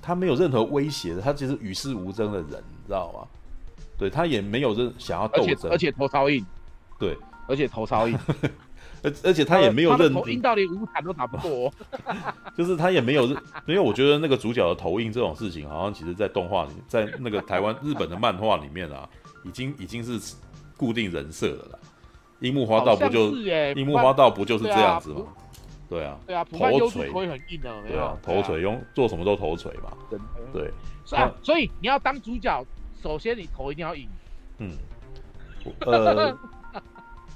[0.02, 3.28] 他没有任何威胁的，他其实与世无争的人，你知道吗？
[3.98, 6.46] 对他也没有任想要斗争，而且头超硬，
[7.00, 8.20] 对，而且头超硬，
[9.06, 11.72] 而而且他也没有认头硬到连无惨都打不过，
[12.58, 13.38] 就是他也没有认，
[13.68, 19.08] 因为我觉得那个主角的头硬这种事情，好像其实在动画里，在那个台湾日本的漫画里面啊，
[19.44, 20.36] 已经已经是
[20.76, 21.80] 固定人设了啦。
[22.40, 23.32] 樱木花道不就
[23.76, 25.22] 樱木花道不就是这样子吗？
[25.88, 29.94] 对啊，对啊，头锤会很硬的，对啊，头锤用做什么都头锤嘛，
[30.52, 30.72] 对，
[31.06, 32.66] 是啊，所以你要当主角。
[33.04, 34.10] 首先，你头一定要硬。
[34.58, 34.72] 嗯，
[35.82, 36.36] 呃，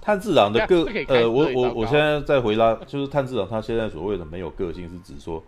[0.09, 5.43] 炭治郎的个呃，我我我现在在回答，就是炭治郎他现在所谓的没有个性，是指说，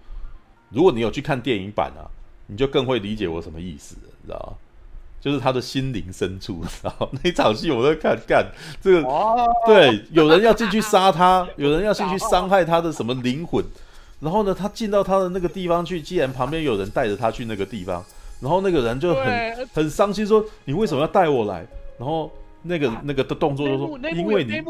[0.69, 2.05] 如果你有去看电影版啊，
[2.45, 4.53] 你就更会理解我什么意思，你知道吗？
[5.19, 8.45] 就是他的心灵深处，然后 那场戏我在看，干
[8.79, 9.07] 这个，
[9.65, 13.63] 对，有人要进去杀他， 有人要进去伤害他的什么灵魂，
[14.19, 18.03] 然后呢，他进到他的那个地方去，既然旁边有人带着他去那个地方。
[18.39, 21.63] 然后那个人就很很伤心，说：“你为什么要带我来？”
[21.99, 22.31] 然后
[22.63, 24.61] 那个那个的动作就说：“因为你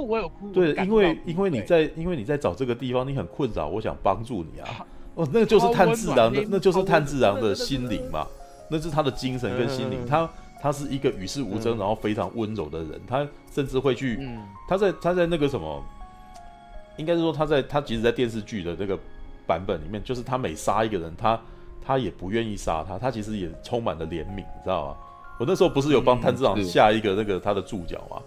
[0.53, 8.25] 对，因为因为你在因为你在找这个地方，你很困扰，我想帮助你啊。”哦，那个就是炭治郎的，那就是炭治郎的心灵嘛，
[8.69, 9.99] 那是他的精神跟心灵。
[10.07, 10.29] 他
[10.61, 13.01] 他是一个与世无争，然后非常温柔的人。
[13.07, 14.19] 他甚至会去，
[14.67, 15.83] 他在他在那个什么，
[16.97, 18.97] 应该是说他在他即使在电视剧的那个
[19.45, 21.39] 版本里面，就是他每杀一个人，他。
[21.83, 24.97] 他也不愿意杀他，他其实也充满了怜悯，你知道吗？
[25.41, 28.21] 我那时候不是有帮炭治郎下一个那个他的注脚吗？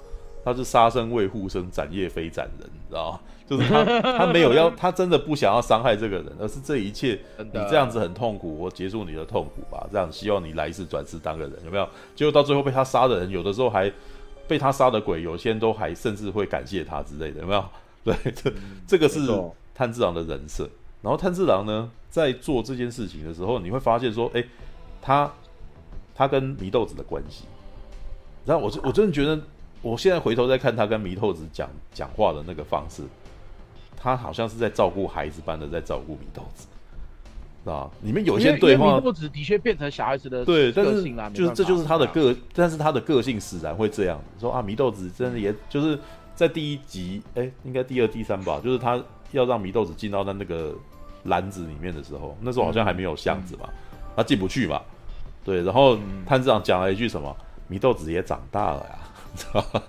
[0.45, 3.21] 他是杀生为护生，斩业非斩人，你知道吗？
[3.49, 3.85] 就是他
[4.19, 11.89] 他没有要，他真的不想要伤害这个人，而是这一切你这样子很痛苦，我结束你的痛苦吧，这样希望你来世转世当个人，有没有？
[12.17, 13.89] 结果到最后被他杀的人，有的时候还
[14.49, 17.65] 被他杀的鬼，有些人都还甚至会感谢他之类的，有没有？
[18.03, 18.53] 对，这
[18.89, 19.21] 这个是
[19.73, 20.69] 炭治郎的人设。
[21.01, 24.45] 然后炭治郎呢，在做这件事情的时候，你会发现说，哎，
[25.01, 25.31] 他
[26.15, 27.45] 他跟祢豆子的关系，
[28.45, 29.41] 然后我我真的觉得，
[29.83, 33.03] 我现在回头再看他跟祢豆子讲讲话的那个方式，
[33.97, 36.67] 他好像是在照顾孩子般的在照顾祢豆子，
[37.71, 45.99] 啊，里面有些对话，祢豆子的确变成小孩子的对，但是就是这就是他的个，但是他的个性使然会这样说啊，祢豆子真的也就是
[46.35, 50.75] 在第一集，哎，应该第二、第三吧，就是他要让祢豆子进到他那个。
[51.27, 53.67] 篮子里面的时候，那时候好像还没有箱子嘛，
[54.15, 54.79] 他进不去嘛，
[55.45, 55.63] 对。
[55.63, 57.37] 然后炭治郎讲了一句什么
[57.71, 58.99] ：“祢豆子也长大了呀。”
[59.37, 59.83] 知道吗？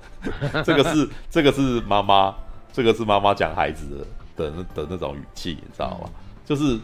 [0.64, 2.34] 这个是这个是妈妈，
[2.74, 6.10] 这个是妈妈讲孩子的的的那种语气，你知道吗？
[6.44, 6.80] 就是，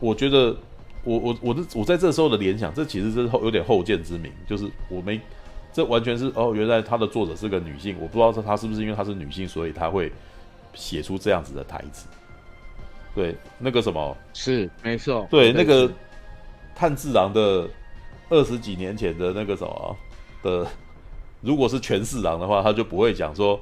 [0.00, 0.56] 我觉得
[1.04, 5.20] 我我我的我在这时候的联想，这其实是后有点后见之明，就是我没
[5.72, 10.10] 这完全是哦，原来他的作者是个女性，我不知道说他是不是因为她是女性，所以她会
[10.72, 12.08] 写出这样子的台词。
[13.14, 15.24] 对，那个什么是没错。
[15.30, 15.88] 对，那个
[16.74, 17.68] 炭治郎的
[18.28, 19.96] 二十几年前的那个什么
[20.42, 20.66] 的，
[21.40, 23.60] 如果是全四郎的话，他就不会讲说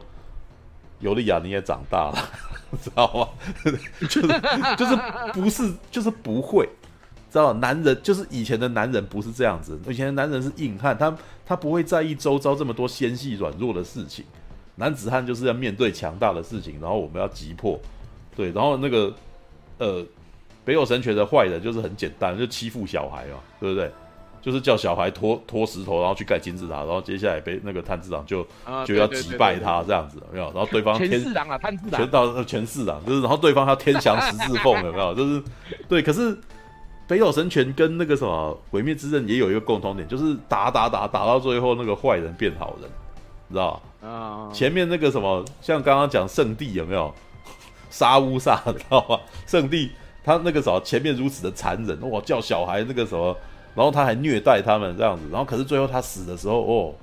[1.00, 2.28] 尤利亚你也长大了，
[2.82, 3.28] 知道吗？
[4.08, 4.40] 就是
[4.76, 4.96] 就是
[5.32, 6.66] 不是就是不会，
[7.30, 7.52] 知道？
[7.54, 14.24] 男人就是以前的男人不是这样子，以前的男人是硬汉，他他不会在意周遭这么多纤细软弱的事情，
[14.76, 17.78] 男子汉就是要面对强大的事情，然后我们要击破，
[18.34, 19.12] 对，然后那个。
[19.78, 20.04] 呃，
[20.64, 23.90] 北斗神拳的坏人就是很简单，就欺负小孩嘛，对不对？
[24.40, 28.44] 就是叫小孩拖拖石头，然后去盖金字塔，然后接下来被那个炭治郎就
[28.84, 30.46] 就要击败他这样子，有没有？
[30.46, 35.14] 然后对方天郎啊，炭治郎全到全四郎，就是然后对方要天降十字凤，有没有？
[35.14, 35.40] 就是
[35.88, 36.36] 对，可是
[37.06, 42.90] 北斗神拳跟那个什么毁灭之刃也有一个共同点，就是打打打打到最后那个坏人变好人，
[43.48, 44.08] 知道吧？
[44.08, 47.14] 啊，前面那个什么，像刚刚讲圣地有没有？
[47.90, 49.20] 杀乌萨，知道吧？
[49.46, 49.92] 圣地
[50.24, 53.36] 他那个时候前面如此的残忍，哇，叫小孩那个什么，
[53.74, 56.94] 然后他还虐待他们这样子，然后可是最后他死的时候，哦，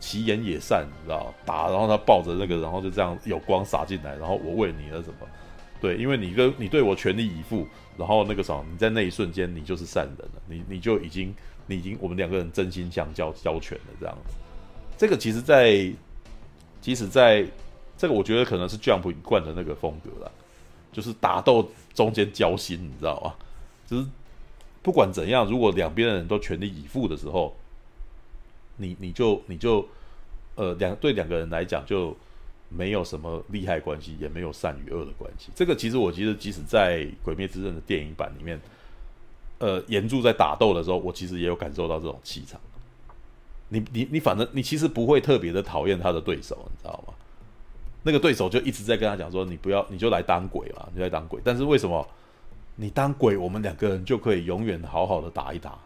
[0.00, 5.26] 其言也善，你知道打，然后他抱着那个，然后就这样有光洒进来，然后我为你了什么？
[5.80, 7.66] 对，因为你跟你对我全力以赴，
[7.98, 11.34] 然后那个时候你在那一瞬间你就是善人了，你你就已经
[11.66, 14.34] 你已经我们两个人真心相交交全了这样子。
[14.96, 15.92] 这个其实在，
[16.80, 17.46] 即使在。
[17.96, 20.28] 这个我觉得可能是 Jump 一贯的那个风格啦，
[20.92, 23.34] 就是打斗中间交心，你知道吗？
[23.86, 24.06] 就是
[24.82, 27.54] 不管怎样，如果两边的人都全力以赴的时候，
[28.76, 29.86] 你你就你就
[30.56, 32.16] 呃两对两个人来讲就
[32.68, 35.50] 没有什么利害关系，也没有善与恶的关系。
[35.54, 38.60] 这个其实我觉得，即使在《鬼灭之刃》的电影版里面，
[39.58, 42.60] 呃，岩柱在打斗的时候，我其实也有感受到这种气场。
[43.68, 47.14] 你你你，反正你其实不会特别的讨厌他的对手，你知道吗？
[48.04, 52.06] 那个对手就一直在跟他讲说：“你不要，你就来当鬼嘛，你来当鬼。”但是为什么
[52.76, 55.76] 你当鬼，我们两个人就可以永远好好的打一打。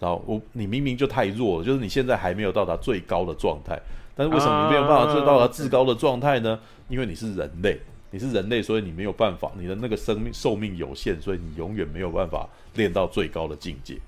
[0.00, 3.80] 然后我你明明就太弱了，就是你现在还没有到达最高的状态，
[4.14, 6.58] 但是为什么你没有办法做到达至高的状态呢？
[6.88, 13.98] 因为你是人类，你是人类，所以你没有办法，你的那个生命寿命有限，所以你永远没有办法练到最高的境界。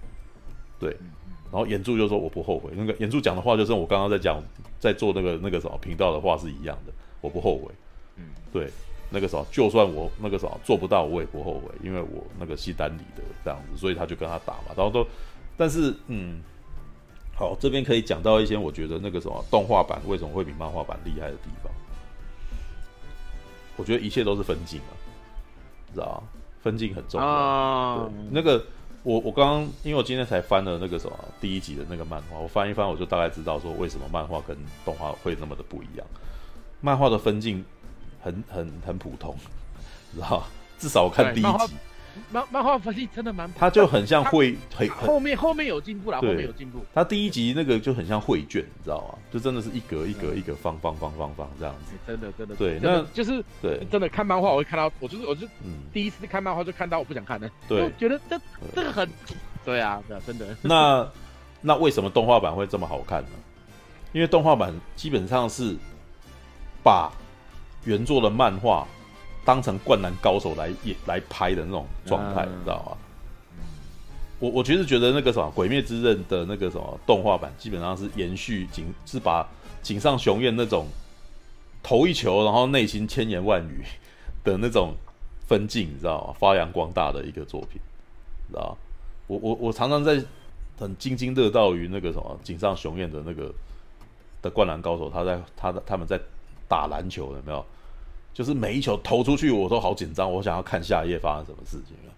[0.79, 0.91] 对，
[1.51, 4.43] 然后炎柱就说我不后悔，那个炎柱讲的话就是我刚刚在讲，
[4.79, 6.93] 在做那个那个什么频道的话是一样的，
[7.29, 7.73] 我不后悔。
[8.17, 8.71] 嗯，对，
[9.11, 15.07] 那个时候就算我那个时候做不到，我也不后悔，因为我那个西单里的这样子，所以他就跟他打嘛，然后都。
[15.57, 16.41] 但是，嗯，
[17.37, 21.73] 好，这边可以讲到一些我觉得那个什么动画版为什么会比漫画版厉害的地方。
[23.77, 24.93] 我觉得一切都是分镜啊，
[25.93, 26.29] 知道吗？
[26.63, 27.27] 分镜很重要。
[27.27, 28.09] Uh...
[28.09, 28.65] 对，那个
[29.05, 36.07] 我我刚刚因为我今天才翻了那个什么第一集的那个漫画，我翻一翻我就大概知道说为什么漫画跟动画会那么的不一样。
[36.81, 37.65] 漫画的分镜
[38.23, 39.37] 很很很普通，
[40.15, 40.45] 知道吗？
[40.79, 41.75] 至少我看第一集。
[42.33, 46.85] 漫漫画分镜真的蛮，他就很像绘，很后面后面有进步了，后面有进步。
[46.93, 49.19] 他第一集那个就很像绘卷，你知道吗？
[49.31, 51.93] 就真的是一格一格一格方方方方方这样子。
[52.05, 58.41] 真的真的对，那就是对，真的看漫画我会看到，我就是我就嗯，第一次看漫画就看到我不想看的，对，觉得这
[58.75, 59.09] 这个很，
[59.65, 60.57] 对啊，对啊，真的。
[60.63, 61.09] 那
[61.61, 63.29] 那为什么动画版会这么好看呢？
[64.13, 65.77] 因为动画版基本上是
[66.89, 67.13] 把
[67.85, 68.87] 原作的漫画。
[69.45, 72.99] 当成灌篮高手来演来拍的那种状态，你知道吗？
[74.41, 79.49] 我我其实觉得那个什么《鬼灭之刃》的那个什么动画版，基本上是延续井是把
[79.83, 80.87] 井上雄彦那种
[81.83, 83.83] 投一球，然后内心千言万语
[84.45, 84.93] 的那种
[85.47, 86.35] 分镜，你知道吗？
[86.39, 87.81] 发扬光大的一个作品，
[88.51, 88.77] 知道吗？
[89.29, 90.23] 我我我常常在
[90.79, 93.51] 很津津乐道于那个什么井上雄彦的那个
[94.43, 96.21] 的灌篮高手，他在他的他们在
[96.69, 97.65] 打篮球，有没有？
[98.35, 102.15] 就是每一球投出去，我都好紧张，我想要看下一页发生什么事情了。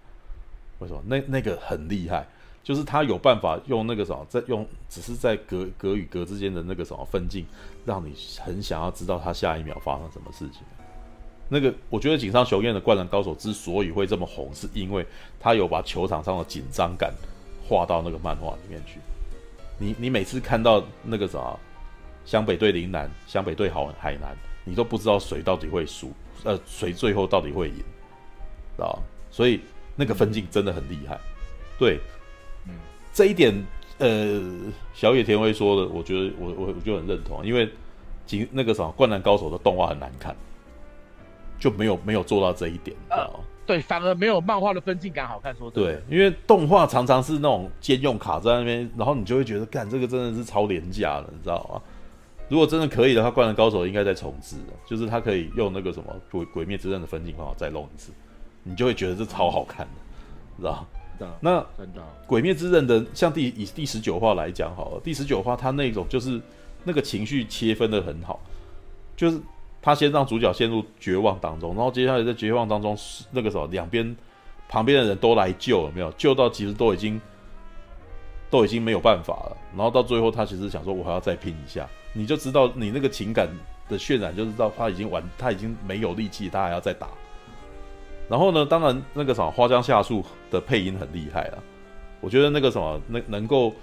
[0.80, 1.02] 为什么？
[1.06, 2.26] 那那个很厉害，
[2.62, 7.46] 就是他有办法用那个什么，在用只是在格格与格之间的那个什么分镜，
[7.86, 10.60] 让你很想要知道他下一秒发生什么事情。
[11.48, 15.04] 那个我觉得井上雄彦的《灌篮高手》之所以会这么红，是因为
[15.40, 17.12] 他有把球场上的紧张感
[17.66, 19.00] 画到那个漫画里面去。
[19.78, 21.58] 你你每次看到那个什么，
[22.24, 24.36] 湘北对陵南，湘北对好海南。
[24.62, 26.12] 你都不知道谁到底会输，
[26.44, 28.98] 呃，谁最后到底会赢，知道？
[29.30, 29.60] 所以
[29.96, 31.18] 那个分镜真的很厉害。
[31.78, 31.98] 对，
[32.68, 32.74] 嗯，
[33.10, 33.54] 这一点，
[33.98, 34.40] 呃，
[34.94, 37.68] 小野田辉说的，我觉得我我我就很认同，因为
[38.26, 40.36] 仅那个什么《灌篮高手》的动画很难看，
[41.58, 43.30] 就没有没有做到这一点，知道？
[43.32, 45.56] 呃，对，反而没有漫画的分镜感好看。
[45.56, 51.82] 说对，因为动画常常是那种兼用卡在那边，然后你就会觉得，干这个真的是超廉价的，你知道吗？
[52.50, 58.12] 如果真的可以的话，《灌篮高手》应该再重置的，就是他可以用那个什么《鬼鬼灭之刃》的分镜方法再弄一次，
[58.64, 59.92] 你就会觉得这超好看的，
[60.58, 60.86] 知道？
[61.38, 61.60] 那
[62.26, 66.40] 《鬼灭之刃》的像第以第十九话来讲好了，第十九话他那种就是
[66.82, 68.40] 那个情绪切分的很好，
[69.16, 69.38] 就是
[69.80, 72.96] 他先让主角陷入绝望当中，然后接下来在绝望当中
[73.30, 74.16] 那个什么两边
[74.68, 76.10] 旁边的人都来救，有没有？
[76.12, 77.20] 救到其实都已经
[78.50, 81.88] 都已经没有办法了，然后到最后他其实想说，我还要再拼一下。
[82.12, 83.48] 你就知道你那个情感
[83.88, 87.08] 的渲染，就知道他已经完，他已经没有力气，他还要再打。
[88.28, 91.58] 然后呢，当然那个什么花江夏树的配音很厉害啊。
[92.20, 93.74] 我觉得那个什么能能够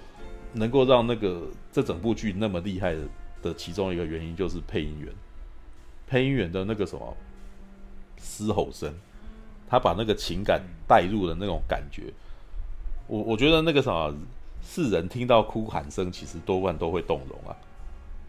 [0.52, 3.00] 能够让那个这整部剧那么厉害的
[3.42, 5.12] 的其中一个原因，就是配音员，
[6.06, 7.16] 配音员的那个什么
[8.16, 8.94] 嘶吼声，
[9.68, 12.12] 他把那个情感带入的那种感觉，
[13.06, 14.14] 我我觉得那个什么
[14.62, 17.56] 世人听到哭喊声，其实多半都会动容啊。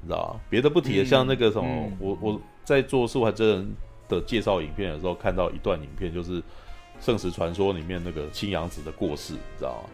[0.01, 3.75] 你知道别的不提了，像那个什么，嗯、我我在做素还真人
[4.07, 6.41] 的介绍影片的时候，看到一段影片，就是
[7.01, 9.89] 《圣石传说》里面那个青阳子的过世，你知道吗？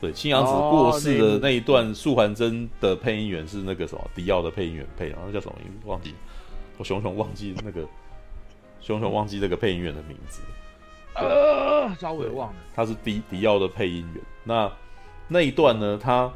[0.00, 6.14] 对，青阳子过世的那一段，素还真的配音员是那个什么迪奥的配音员配，然后叫什么名字忘记，
[6.76, 7.86] 我熊熊忘记那个
[8.80, 10.40] 熊熊忘记那个配音员的名字，
[11.14, 14.22] 呃，稍微忘了，他是迪迪奥的配音员。
[14.42, 14.72] 那
[15.28, 16.32] 那一段呢，他。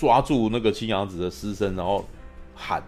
[0.00, 2.02] 抓住那个青阳子的尸身，然后
[2.54, 2.82] 喊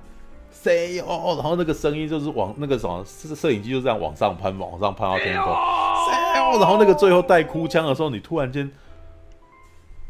[0.50, 8.70] “say 哦”，然后那个声音就是往那个什么，摄摄影机就这样往上攀，往上攀到天空，say 哦，然后那个最后带哭腔的时候，你突然间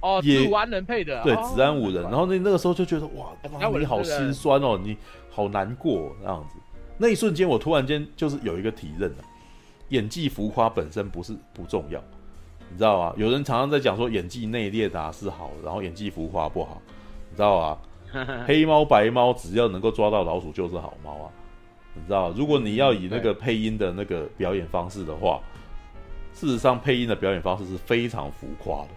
[0.00, 3.32] 哦，也子安人配的，对，子安五人，然后那那个时候就觉得哇，
[3.76, 4.96] 你好心酸哦，你
[5.28, 6.54] 好难过那样子，
[6.98, 9.24] 那一瞬间我突然间就是有一个体认了，
[9.88, 12.00] 演技浮夸本身不是不重要。
[12.70, 13.12] 你知道吗？
[13.18, 16.80] 有人常常在讲说演技内敛啊是好，然后演技浮夸不好，
[17.32, 17.78] 你知道啊？
[18.46, 21.32] 黑猫白猫只要能够抓到老鼠就是好猫啊，
[21.94, 22.30] 你知道？
[22.32, 25.40] 如果你要以那个配音的那个表演方式的话，
[26.34, 28.88] 事实上配音的表演方式是非常浮夸的。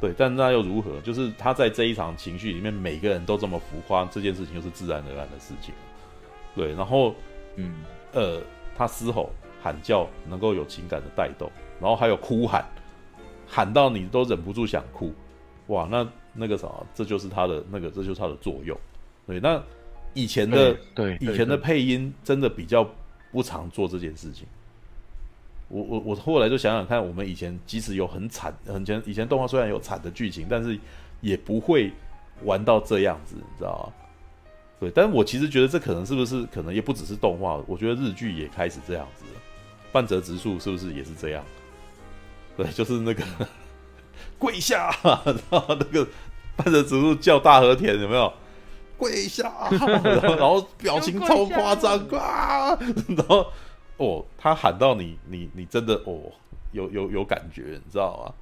[0.00, 1.00] 对，但那又如何？
[1.00, 5.74] 就是他在这一场情绪里面，每个人都这么浮夸，这件事情就是自然而然的事情。
[6.54, 7.12] 对，然后，
[7.56, 7.82] 嗯，
[8.12, 8.40] 呃，
[8.76, 9.30] 他嘶吼、
[9.60, 12.64] 喊叫，能够有情感的带动，然后还有哭喊，
[13.48, 15.12] 喊到你都忍不住想哭，
[15.66, 18.76] 哇，那那个啥，这就是它的那个，这就是它的作用。
[19.26, 19.62] 对，那
[20.12, 22.88] 以前的对，以前的配音真的比较
[23.32, 24.46] 不常做这件事情。
[25.68, 30.78] 我我我后来就想想看，我们以前即使有很惨，很前以前动画虽然有惨的剧情，但是
[31.20, 31.90] 也不会
[32.42, 33.92] 玩到这样子，你知道吗？
[34.78, 39.40] 对，但我其实觉得这可能是不是可能也不只是动画，我觉得日剧也开始这样子了。
[39.90, 41.42] 半泽直树是不是也是这样？
[42.56, 43.24] 对，就是那个
[44.38, 46.06] 跪下， 然后那个
[46.56, 48.32] 半泽直树叫大和田有没有？
[48.96, 52.78] 跪下， 然后表情超夸张 啊，
[53.16, 53.46] 然后。
[53.96, 56.18] 哦，他喊到你，你你真的哦，
[56.72, 58.34] 有有有感觉，你知道吗？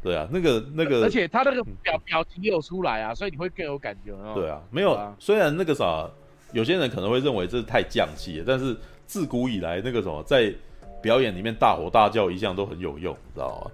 [0.00, 4.30] 对啊，那个那个，而且他那个表表情也有出来啊，所以你会更有感觉哦。
[4.32, 6.08] 对啊，没有，啊、虽然那个啥，
[6.52, 10.54] 有些人可能会认为这是太降气了，但是自古以来那个什么，在
[11.02, 13.70] 表演里面大吼大叫一向都很有用，你知道吗？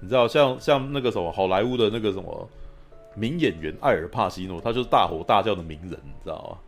[0.00, 2.48] 你知道像像那个什么好莱坞的那个什么
[3.14, 6.58] 名演员艾尔帕西诺，他就是大吼大叫的名人，你知道吗？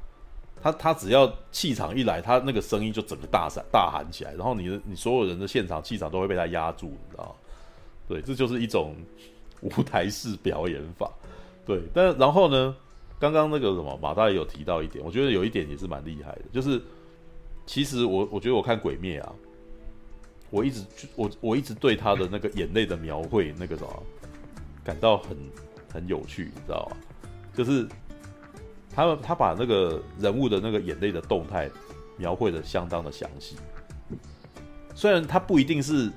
[0.62, 7.31] 他他只要气场一来，他那个声音就整个大闪大喊起来，然后你的你所有人的现场气场都会被他压住，你知道吗？
[8.07, 8.95] 对，这就是一种
[9.62, 11.11] 舞台式表演法。
[11.64, 12.76] 对，但然后呢，
[13.18, 16.83] 刚刚那个什么马大爷有提到一点，我觉得有一点也是蛮厉害的，就是
[17.64, 19.33] 其实我我觉得我看鬼灭啊，
[20.51, 20.84] 我一直
[21.16, 24.03] 我我一直对他的那个眼泪的描绘那个什么
[24.84, 25.36] 感到很
[25.92, 26.96] 很有趣，你知道吗？
[27.55, 27.88] 就是。
[28.92, 31.70] 他他把那个人物的那个眼泪的动态
[32.16, 33.55] 描绘得相当的详细，
[34.96, 36.11] 虽然他不一定是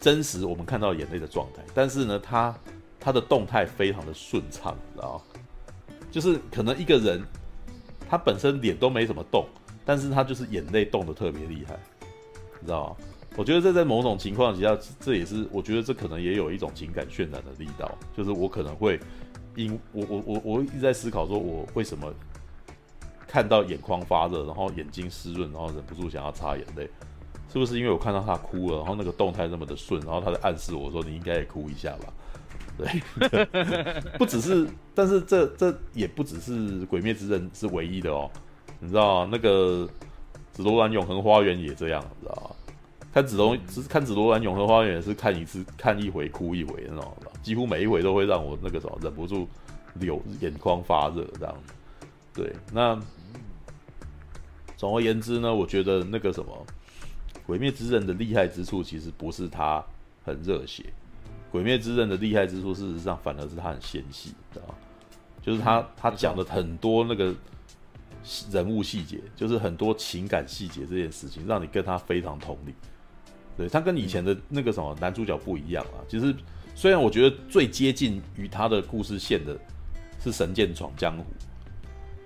[0.00, 2.58] 真实我们看到眼泪的状态，但是呢，他
[2.98, 5.40] 他的动态非常的顺畅，你知道吗？
[6.10, 7.22] 就是可能一个人
[8.08, 9.46] 他本身脸都没怎么动，
[9.84, 11.78] 但是他就是眼泪动得特别厉害，
[12.60, 12.96] 你知道吗？
[13.38, 19.00] 我觉得这在某种情况下，这也是我觉得这可能也有一种情感渲染的力道，就是我可能会。
[19.56, 22.12] 因我我我我一直在思考，说我为什么
[23.26, 26.88] 看到眼眶发热，然后眼睛湿润，然后忍不住想要擦眼泪，
[27.52, 32.12] 是不是因为我看到他哭了，然后那个动态那么的顺，然后他在暗示我说你应该也哭一下吧？
[32.78, 33.02] 对，
[34.16, 36.52] 不只是，但是这这也不只是
[36.86, 38.30] 《鬼灭之刃》是唯一的哦，
[38.78, 39.84] 你知道那个
[40.52, 42.50] 《紫罗兰永恒花园》也这样，你知道吗？
[43.18, 49.48] 看紫龙，只是看紫罗兰永恒花园也是看一次看一回哭一回那种，几乎每一回都会让我那个什么忍不住
[49.94, 51.52] 流眼眶发热这样。
[52.32, 52.96] 对，那
[54.76, 56.64] 总而言之呢，我觉得那个什么
[57.44, 59.84] 《鬼灭之刃》的厉害之处，其实不是它
[60.24, 60.84] 很热血，
[61.50, 64.74] 《鬼灭之刃》的厉害之处，事实上反而是它很纤细，知道吗？
[65.42, 67.34] 就是他他讲的很多那个
[68.52, 72.72] 人物细节，就是很多情感细节这件事情，让你跟他非常同理。
[73.58, 75.98] 对，他跟以前的那个什么男主角不一样啊。
[76.08, 76.32] 其实，
[76.76, 79.58] 虽然我觉得最接近于他的故事线的
[80.22, 81.24] 是《神剑闯江湖》，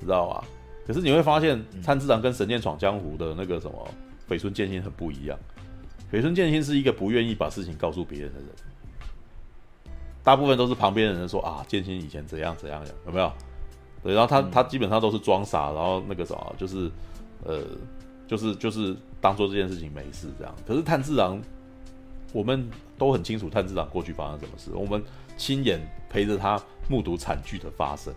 [0.05, 0.45] 知道吧？
[0.87, 3.89] 可是你会发现，参知长跟《神剑闯江湖》的那个什么
[4.29, 5.39] 绯村剑心很不一样。
[6.13, 8.49] 绯村剑心是一个不愿意把事情告诉别人的人，
[10.23, 13.33] 大部分都是旁边的人说啊，剑心以前怎样怎样，有没有？
[14.03, 16.91] 对，然后他他基本上都是装傻，然后那个什么就是
[17.43, 17.65] 呃。
[18.33, 21.39] 就是就是当做这件事情没事这样，可是炭治郎，
[22.33, 22.67] 我们
[22.97, 25.03] 都很清楚炭治郎过去发生什么事，我们
[25.37, 25.79] 亲眼
[26.09, 26.59] 陪着他
[26.89, 28.11] 目睹惨剧的发生，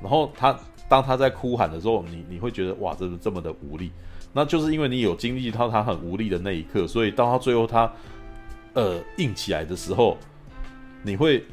[0.00, 0.56] 然后他
[0.88, 3.90] 当他在哭喊的时候，你你会觉得哇，真的这么的无力，
[4.32, 7.92] 那就是因为你有经历到他很无力的那一刻，所以到他最后他
[8.74, 10.16] 呃硬起来的时候，
[11.02, 11.44] 你会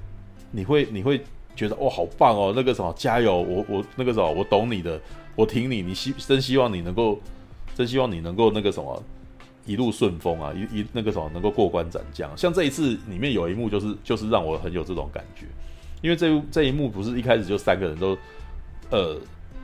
[0.51, 1.23] 你会你会
[1.55, 5.01] 觉得哇，好棒哦，那个什么加油，我我那个什么我懂你的，
[5.35, 7.19] 我挺你，你希真希望你能够。
[7.77, 9.03] 真希望你能够那个什么
[9.67, 12.35] 一路顺风啊，一一那个什么能够过关斩将。
[12.35, 15.45] 像这一次里面有一幕就是就是让我很有这种感觉，
[16.01, 18.17] 因为这这一幕不是一开始就三个人都
[18.89, 19.15] 呃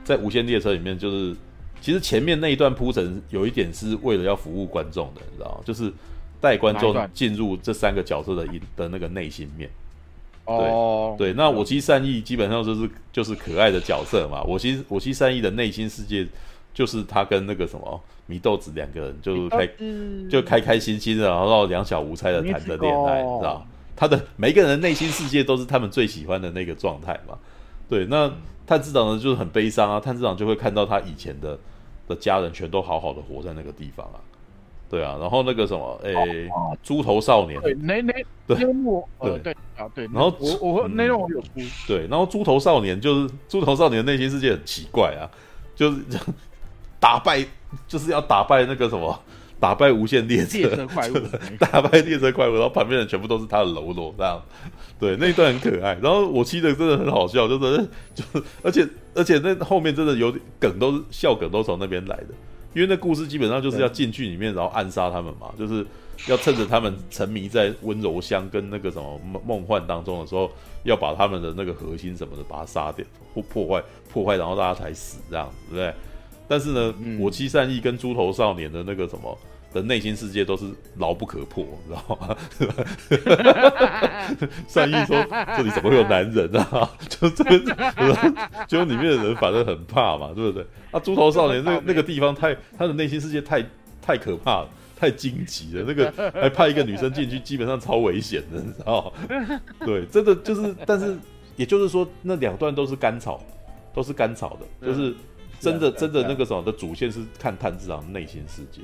[0.04, 1.34] 在无限列车里面，就是
[1.80, 5.60] 其实前面那一段铺陈有一点是为了要服务观众的，你知道吗？
[5.64, 5.92] 就是
[6.40, 9.68] 带观众进入这三个角色的一的那个内心面。
[10.46, 16.24] 对对，那我妻善意基本上就是就是可爱的角色嘛，我其实我妻善意的内心世界。
[16.74, 19.66] 就是他跟那个什么祢豆子两个人就开
[20.28, 23.66] 就开开心心的，然后两小无猜的谈着恋爱，你知道？
[23.96, 27.38] 他的每一个人的内心世界都是他们最喜欢的那个状态嘛。
[27.88, 28.30] 对，那
[28.66, 31.58] 炭治郎呢就是很悲伤啊，炭治郎就会看到他以前的
[32.08, 34.18] 的家人全都好好的活在那个地方啊。
[34.90, 36.48] 对啊，然后那个什么，诶，
[36.82, 38.12] 猪头少年，对，那那
[38.46, 38.56] 对。
[39.42, 39.56] 对。
[39.76, 41.48] 啊对，然后我我那幕我有出，
[41.88, 45.28] 对，然后猪头少年就是猪头少年的内心世界很奇怪啊，
[45.74, 45.98] 就是
[47.04, 47.44] 打败
[47.86, 49.20] 就是要打败那个什么。
[49.60, 51.14] 打败无限列车，列车怪物，
[51.58, 54.42] 打败列车怪物，然后旁边的人全部都是他的喽啰，这样，
[54.98, 55.96] 对，那一段很可爱。
[56.02, 57.78] 然后我记得真的很好笑，就是
[58.14, 62.26] 就是而且而且那后面真的有点梗，都是笑梗，都从那边来的。
[62.74, 65.86] 因为那故事基本上就是要进去里面，然后暗杀他们嘛，就是
[66.26, 70.50] 要趁着他们沉迷在温柔乡跟那个什么梦梦幻当中的时候，
[70.82, 73.82] 要把他们的那个核心什么的把它杀掉或破坏
[74.12, 75.94] 破坏，然后大家才死这样子，对不对？
[76.54, 79.36] 但是呢，嗯、我妻善意跟猪头少年的那个什么。
[79.72, 80.66] 的内心世界都是
[80.98, 82.36] 牢不可破，你知道吗？
[84.70, 85.16] 善意说
[85.58, 87.58] ：“这里怎么会有男人啊？” 就这个，
[88.68, 90.64] 就里面的人反正很怕嘛，对不对？
[90.92, 93.66] 啊，猪头少年那那个地方太，他的内心世界太
[94.00, 95.84] 太可怕了，太荆棘了。
[95.84, 99.60] 那个还派一个女生进去，基本上超危险的，你知道吗？
[99.84, 101.18] 对，真的就是，但是
[101.56, 103.42] 也就是说，那两段都是甘草，
[103.92, 105.12] 都是甘草的，就是
[105.64, 108.82] 真的真的那个什么的主线是看炭治郎内心世界。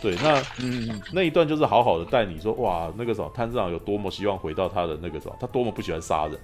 [0.00, 6.38] 对，那嗯，那一段就是好好的带你说，哇，那个什么，炭治郎有多么希望回到他的那个什么，他多么不喜欢杀人，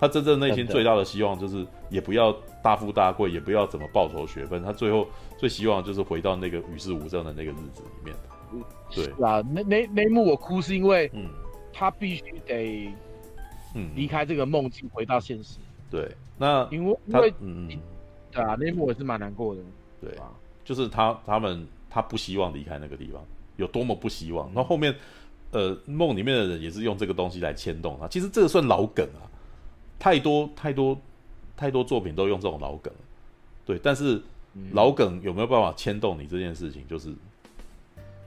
[0.00, 5.06] 他真正内心最大的希望就是也不要大富大贵，也不要怎么报仇雪恨，他最后
[5.36, 8.16] 最希望就是回到那个与世无争的那个日子里面。
[8.90, 11.28] 对，啊，那那那一幕我哭是因为，嗯，
[11.72, 12.90] 他必须得，
[13.74, 15.58] 嗯，离开这个梦境，回到现实。
[15.90, 17.68] 对，那因为因为嗯，
[18.32, 19.60] 对啊，那一幕我是蛮难过的。
[20.00, 20.30] 对啊，
[20.64, 21.66] 就是他他们。
[21.90, 23.24] 他不希望离开那个地方，
[23.56, 24.46] 有多么不希望。
[24.54, 24.94] 那后后面，
[25.52, 28.06] 呃，梦里面的人也是用这个东西来牵动他。
[28.06, 29.24] 其实这个算老梗啊，
[29.98, 30.96] 太多太多
[31.56, 32.92] 太多作品都用这种老梗。
[33.64, 34.20] 对，但是
[34.72, 37.10] 老梗有没有办法牵动你这件事情，就是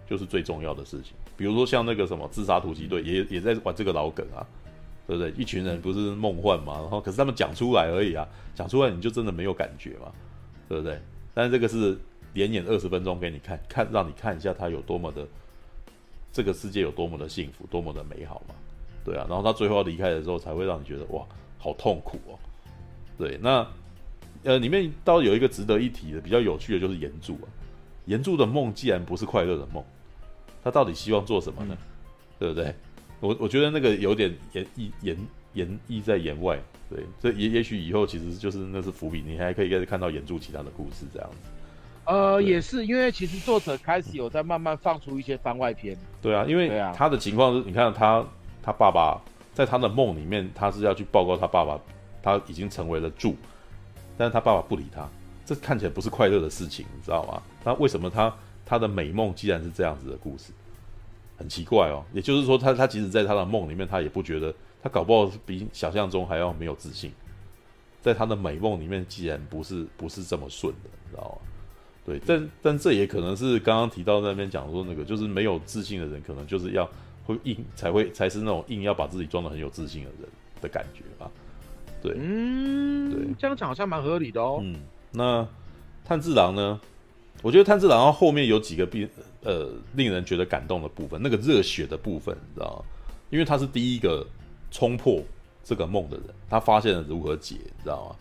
[0.10, 1.14] 就是最重要的事情。
[1.38, 4.42] 比如说像那个什么自杀突击队，也也在玩这个老梗啊，
[5.12, 5.32] 对不对？
[5.32, 10.12] 一群人不是梦幻嘛，然后可是他们讲出来而已啊，讲出来你就真的没有感觉嘛，
[10.70, 10.98] 对不对？
[11.34, 11.98] 但是这个是。
[12.34, 15.28] 连演二十分钟给你看看，让你看一下他有多么的
[16.32, 18.56] 这个世界有多么的幸福，多么的美好嘛？
[19.04, 21.26] 对啊，然后他最后要离开的时候，才会让你觉得哇，
[21.60, 22.40] 好痛苦哦。
[23.18, 23.68] 对，那
[24.44, 27.52] 呃，里面倒有一个值得一提的，比较有趣的就是岩柱啊。
[28.06, 29.84] 岩柱的梦既然不是快乐的梦，
[30.64, 31.76] 他到底希望做什么呢？
[31.78, 31.86] 嗯、
[32.40, 32.74] 对不对？
[33.22, 35.18] 我我觉得那个有点言意言
[35.54, 36.60] 言意在言外。
[36.90, 41.38] 对，这也也许以后其实就是那是伏笔，你还可以再看到炎柱其他的故事这样子。
[42.04, 45.96] 呃，也是因为其实作者开始有在慢慢放出一些番外篇。
[46.22, 48.26] 对啊，因为他的情况是，你看他
[48.62, 49.22] 他爸爸
[49.54, 51.80] 在他的梦里面，他是要去报告他爸爸
[52.22, 53.36] 他已经成为了柱，
[54.18, 55.08] 但是他爸爸不理他，
[55.46, 57.42] 这看起来不是快乐的事情，你知道吗？
[57.64, 60.52] 那为什么他他的美梦既然是这样子的故事，
[61.42, 62.04] 很奇怪哦。
[62.14, 67.12] 也就是说他，他他即使在他的梦里面，他也不觉得他搞不好比想象中还要没有自信，
[68.02, 71.48] 在他的美梦里面，既然不是不是这么顺的，你知道吗？
[72.04, 76.90] 对，但但这也可能是刚刚提到那边讲说那个，就是没有自信的人，可能就是要
[77.26, 80.30] 会硬才会才是那种硬要把自己装得很有自信的人
[80.62, 81.30] 的感觉吧。
[82.02, 84.60] 对，嗯，对，这样讲好像蛮合理的哦。
[84.64, 84.76] 嗯，
[85.12, 85.48] 那
[86.04, 86.82] 炭治郎呢？
[87.42, 89.08] 我觉得炭治郎后面有几个必
[89.44, 92.86] 呃令人觉得感动的部分，那个热血的部分，你知道吗？
[93.30, 94.26] 因为他是第一个
[94.70, 95.22] 冲破
[95.64, 98.16] 这个梦的人，他发现了如何解，你知道吗？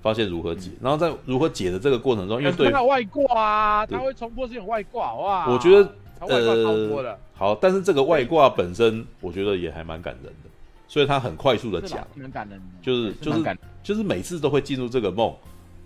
[0.00, 5.50] 发现如何解，然后在如何解的这个过程中，因为对他外挂啊，他会冲破这种外挂哇。
[5.50, 10.50] 我觉得呃，好，但是这个外挂本身，我觉得也还蛮感人的，
[10.88, 15.34] 所以他很快速的讲，蛮感人就是就是就是每次都会进入这个梦，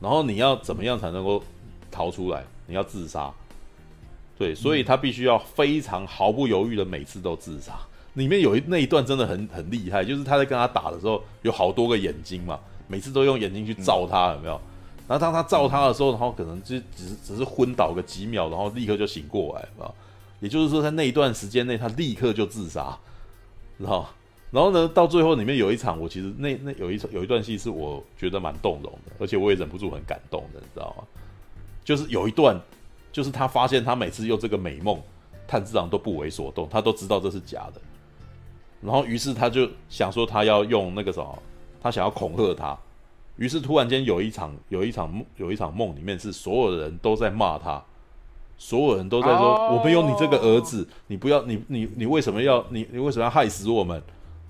[0.01, 1.41] 然后你要怎么样才能够
[1.93, 2.45] 逃出来？
[2.69, 3.33] 你要自杀，
[4.39, 7.73] 对，所以他必须要非常毫不犹豫的每次都自杀。
[8.15, 12.61] 里面有一那一段真的很很厉害，就是他在跟他打的时候，有好多个眼睛嘛。
[12.87, 14.61] 每次都用眼睛去照他，有没有？
[15.07, 19.93] 然后当他照他的时候，然后可能就只是只是昏倒个几秒，然后立刻就醒过来，啊？
[20.41, 22.99] 也就是说，在那一段时间内，他立刻就自杀，
[23.79, 24.09] 知道？
[24.51, 31.05] 然后呢，到最后里面有一场，我其实那那有一有一段戏是我觉得蛮动容的，而且我也忍不住很感动的，你知道吗？
[31.89, 32.55] 就是有一段，
[33.11, 35.01] 就是他发现他每次用这个美梦，
[35.47, 37.81] 炭治郎都不为所动，他都知道这是假的，
[38.83, 41.43] 然后于是他就想说，他要用那个什么。
[41.81, 42.77] 他想要恐吓他，
[43.37, 47.83] 于是突然间有一场有一场梦有一场梦里面是所有的人都在骂他，
[48.59, 49.79] 所有人都在说、oh.
[49.79, 54.03] 我没有你这个儿子，你不要你你你为什么要你你为什么要害死我们？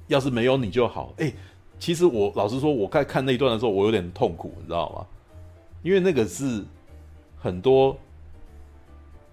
[0.09, 1.15] 要是没有你就好。
[1.19, 1.33] 哎，
[1.79, 5.07] 其实我老实说，我在看那一段的时候，我有点痛苦，你知道吗？
[5.85, 6.65] 因为那个是
[7.41, 7.97] 很多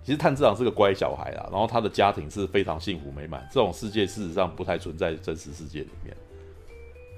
[0.03, 6.15] 其实炭治郎是个乖小孩啦，然后他的家庭是非常幸福美满，这种世界事实上不太存在真实世界里面，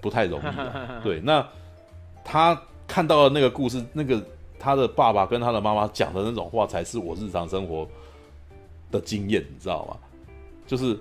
[0.01, 1.01] 不太容易啊。
[1.03, 1.45] 对，那
[2.23, 4.25] 他看到的那个故事，那个
[4.57, 7.85] 他的爸爸跟他的妈妈讲的那种话，才是我日常生活
[8.89, 9.97] 的经验，你知道吗？
[10.65, 10.97] 就是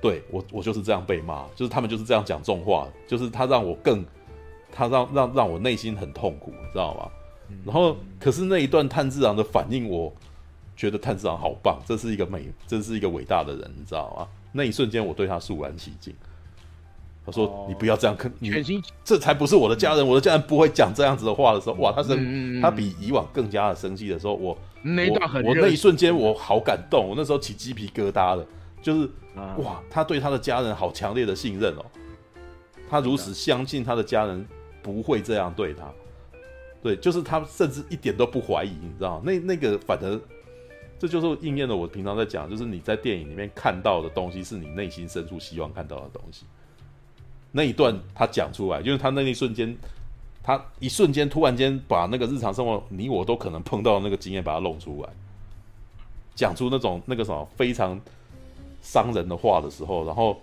[0.00, 4.04] 对我，我就是这样被骂，就是他们就是这样讲重话，就是他让我更，
[4.70, 7.10] 他让让让我内心很痛苦，你知道吗？
[7.64, 10.12] 然后，可是那一段炭治郎的反应，我
[10.76, 14.26] 觉得炭治郎好棒，这是一个美，这是一个伟大的人，你知道吗？
[14.52, 16.14] 那一瞬间，我对他肃然起敬。
[17.26, 28.46] 他说：“哦、你不要这样，你全心，这才不是我的家人，我的家人不会讲这样子的话的时候，哇，他生，嗯、他比以往更加的生气的时候，我那我我那一瞬间我好感动，我那时候起鸡皮疙瘩了，
[28.82, 29.08] 就是
[29.56, 31.84] 哇，他对他的家人好强烈的信任哦，
[32.90, 34.46] 他如此相信他的家人
[34.82, 35.90] 不会这样对他。”
[36.84, 40.20] 对，就是他甚至一点都不怀疑，你知道那那个反而，
[40.98, 46.44] 这就是应验了我平常在讲，就是你在电影里面看到的东西，是你内心深处希望看到的东西。
[47.52, 49.74] 那一段他讲出来，就是他那一瞬间，
[50.42, 55.08] 他一瞬间突然间把那个日常生活你我都可能碰到的那个经验把它弄出来，
[56.34, 57.98] 讲出那种那个什么非常
[58.82, 60.38] 伤人的话的时候，然后。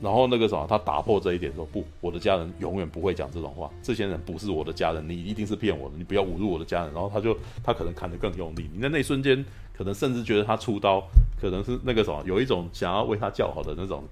[0.00, 3.70] 然后那个什么，他打破这一点说不，我的家人永远不会讲这种话。
[3.82, 6.94] 这些人不是我的家人，你一定是骗我的，你不要侮辱我的家人。
[6.94, 9.44] 然后他就他可能砍得更用力，你在那一瞬间
[9.76, 11.02] 可能甚至觉得他出刀，
[11.40, 14.02] 可能是那个什么，有一种想要为他叫好的那种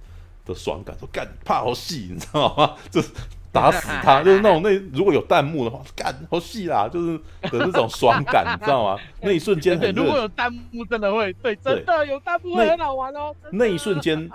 [0.45, 2.75] 的爽感，说干怕好戏，你知道吗？
[2.91, 3.11] 就是
[3.51, 7.17] 打死他，就是那种那如果有弹幕的话，干好戏啦，就是
[7.51, 9.01] 的那种爽感，你知道吗？
[9.23, 13.35] 那一瞬间很，如果有弹幕真的会对，真的有弹幕会很好玩哦。
[13.53, 14.31] 那一瞬间。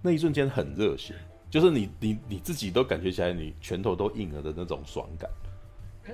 [0.00, 1.14] 那一瞬间很热血，
[1.50, 5.28] 就是你你你自己都感觉起来你拳头都硬了的那种爽感。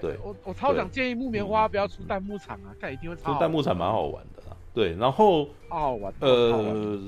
[0.01, 3.39] 对，我我超想建议木棉花不要出弹幕场啊，看、嗯、一定会超。
[3.39, 4.57] 弹幕场蛮好玩的啦。
[4.73, 6.13] 对，然后好好玩。
[6.19, 6.99] 呃，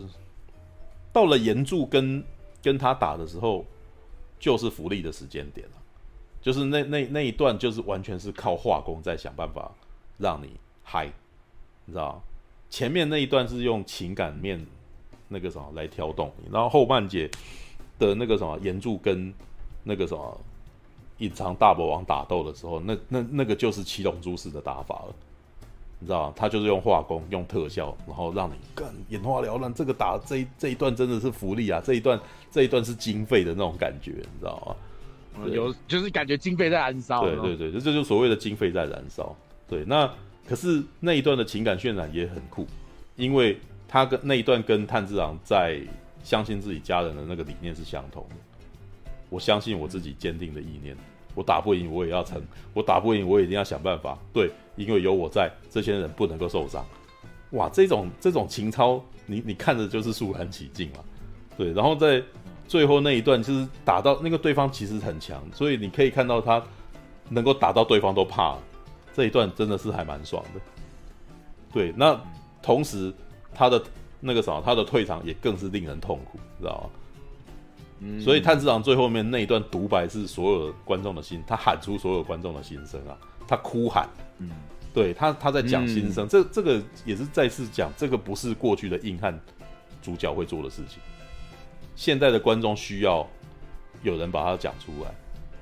[1.13, 2.23] 到了岩柱跟
[2.63, 3.65] 跟他打的时候，
[4.39, 5.77] 就是福利的时间点了，
[6.41, 9.73] 就是那那那一段就是完全是靠画工在想办法
[10.19, 10.51] 让你
[10.85, 11.11] 嗨，
[11.87, 12.23] 你知道
[12.71, 14.65] 前面那一段是用情感面。
[15.29, 17.29] 那个什么来挑动你，然后后半节
[17.99, 19.33] 的那个什么炎柱跟
[19.83, 20.41] 那个什么
[21.19, 25.15] 隐藏大魔王打斗的时候，那那那个就是七龙珠式的打法了，
[25.99, 26.35] 你知道吗？
[26.37, 29.73] 他就是用画工、用特效，然后让你更眼花缭乱。
[29.75, 31.83] 这个打这一这一段真的是福利啊！
[31.85, 32.21] 这一段
[32.51, 34.77] 这一段是经费的那种感觉，你知道
[35.35, 35.49] 吗？
[35.49, 37.23] 有就是感觉经费在燃烧。
[37.23, 39.35] 对对对，这就是所谓的经费在燃烧。
[39.69, 40.09] 对，那
[40.47, 42.67] 可是那一段的情感渲染也很酷，
[43.17, 43.59] 因为。
[43.89, 45.81] 他跟那一段跟炭治郎在
[46.23, 48.37] 相信自己家人的那个理念是相同的。
[49.29, 50.97] 我相信我自己坚定的意念，
[51.35, 52.43] 我打不赢我也要撑，
[52.75, 54.19] 我打不赢我也一定要想办法。
[54.33, 56.85] 对，因为有我在，这些人不能够受伤。
[57.51, 60.99] 哇，这种这种情操，你你看着就是肃然起敬嘛。
[61.57, 62.23] 对，然后在
[62.69, 66.63] 最后那一段，就是打到那个对方其实很强，所以你可以看到他
[67.29, 68.63] 能够打到对方都怕了。
[69.15, 70.61] 这一段真的是还蛮爽的。
[71.73, 72.21] 对，那
[72.61, 73.15] 同时。
[73.57, 73.83] 他的
[74.21, 76.91] 那个啥，他的退场也更是令人痛苦，知道吗？
[78.01, 83.17] 嗯，所以炭治郎最后面那一段独白是所有观众的心，他喊出所有观众的心声啊，
[83.49, 84.07] 他哭喊，
[84.39, 84.51] 嗯，
[84.93, 89.41] 对他他在讲心声，嗯，这这个也是再次讲，这个不是过去的硬汉
[90.03, 91.01] 主角会做的事情，
[91.95, 93.27] 现在的观众需要
[94.03, 95.11] 有人把它讲出来，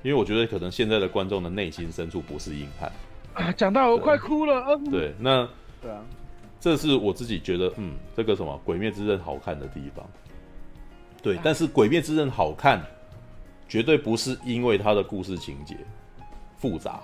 [0.03, 2.91] 因为我觉得可能现在的观众的内心深处不是硬汉。
[3.33, 5.47] 啊，讲到我快哭了，对，对，那
[5.81, 6.01] 对啊。
[6.65, 10.03] 这是我自己觉得，嗯，这个什么《鬼灭之刃》好看的地方，
[11.21, 11.37] 对。
[11.43, 12.83] 但是《鬼灭之刃》好看，
[13.69, 15.77] 绝对不是因为它的故事情节
[16.57, 17.03] 复杂，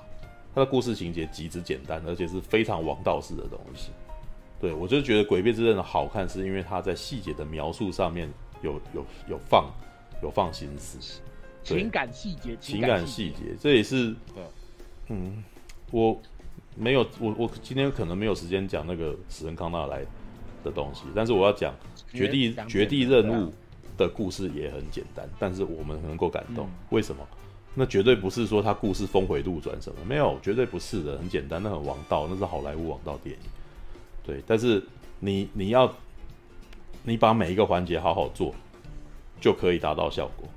[0.56, 3.92] 它的故事情节极之简单，而且是非常王道式的东西。
[4.60, 8.28] 对，我就觉得《鬼灭之刃》的好看，是因为它在细节的描述上面
[8.64, 9.72] 有有有放
[10.24, 11.22] 有放心思，
[11.64, 14.16] 情感细节，情感细节，这也是，
[15.10, 15.44] 嗯，
[15.92, 16.20] 我。
[16.76, 20.06] 没有，我我今天可能没有时间讲那个史恩康纳来
[20.64, 21.74] 的东西，但是我要讲
[22.12, 23.54] 绝地绝地任务
[23.98, 27.28] 的故事也很简单，但是我们能够感动，为什么？
[27.74, 33.42] 那绝对不是说他故事峰回路转什么，没有，绝对不是的，很简单，那很王道，那是好莱坞王道电影。
[34.26, 34.84] 对，但是
[35.20, 35.94] 你你要
[37.04, 38.54] 你把每一个环节好好做，
[39.40, 40.48] 就可以达到效果。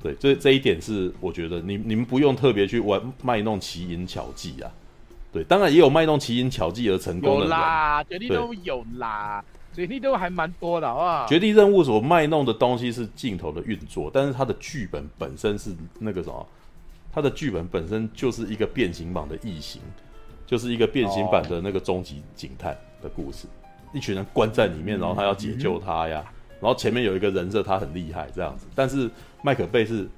[0.00, 4.70] 对，这这一点是我觉得你你们不用特别去玩卖弄奇淫巧技啊。
[5.32, 7.44] 对，当然也有卖弄奇淫巧技而成功的。
[7.44, 11.26] 有啦，绝地任务有啦，绝地任务还蛮多的，好不好？
[11.26, 16.46] 绝地任务所卖弄的东西是镜头的运作，但是它的剧本本身是那个什么？
[17.10, 19.80] 它的剧本本身就是一个变形版的异形，
[20.46, 23.46] 就是一个变形版的那个终极警探，的故事，
[23.92, 26.24] 一群人关在里面，然后他要解救他呀，
[26.60, 29.10] 然后前面有一个人设他很厉害这样子，但是
[29.42, 30.08] 麦可贝是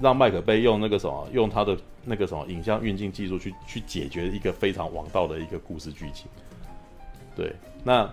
[0.00, 6.26] 让麦可贝用那个什么，用他的那个什么影像运镜技术去去解决一个非常王道的一个故事剧情。
[7.36, 8.08] 对，那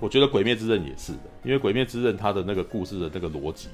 [0.00, 3.68] 我觉得《鬼灭之刃》也是的，因为《鬼灭之刃》它的那个故事的那个逻辑，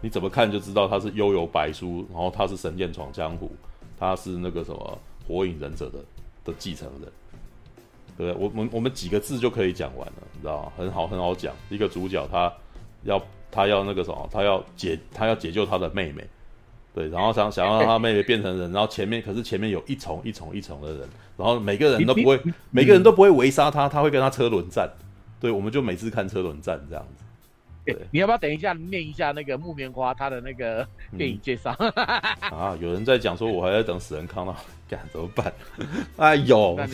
[0.00, 3.50] 你怎么看就知道他是幽游白书，然后他是神剑闯江湖，
[3.98, 5.98] 他是那个什么火影忍者的
[6.44, 7.12] 的继承人。
[8.18, 10.72] 对，我们我们几个字就可以讲完了，你知道吗？
[10.76, 11.54] 很好，很好讲。
[11.70, 12.52] 一个主角他
[13.04, 13.18] 要
[13.52, 16.26] 他要那个什么，他要解他要解救他的妹妹，
[16.94, 22.40] 对，然后想想要让他妹妹变成人，然后前面可是前面有一重一重一重的人，然后每个人都不会，
[22.70, 24.90] 每个人都不会围杀他，他会跟他车轮战。
[25.38, 27.24] 对，我们就每次看车轮战这样子。
[27.84, 30.86] 对，你要不要等一下念一下那个木棉花他的那个
[31.18, 31.74] 电影介绍？
[31.78, 31.90] 嗯、
[32.56, 34.54] 啊，有人在讲说，我还在等死人康纳，
[34.88, 35.52] 干怎么办？
[36.16, 36.76] 哎呦！
[36.78, 36.86] 那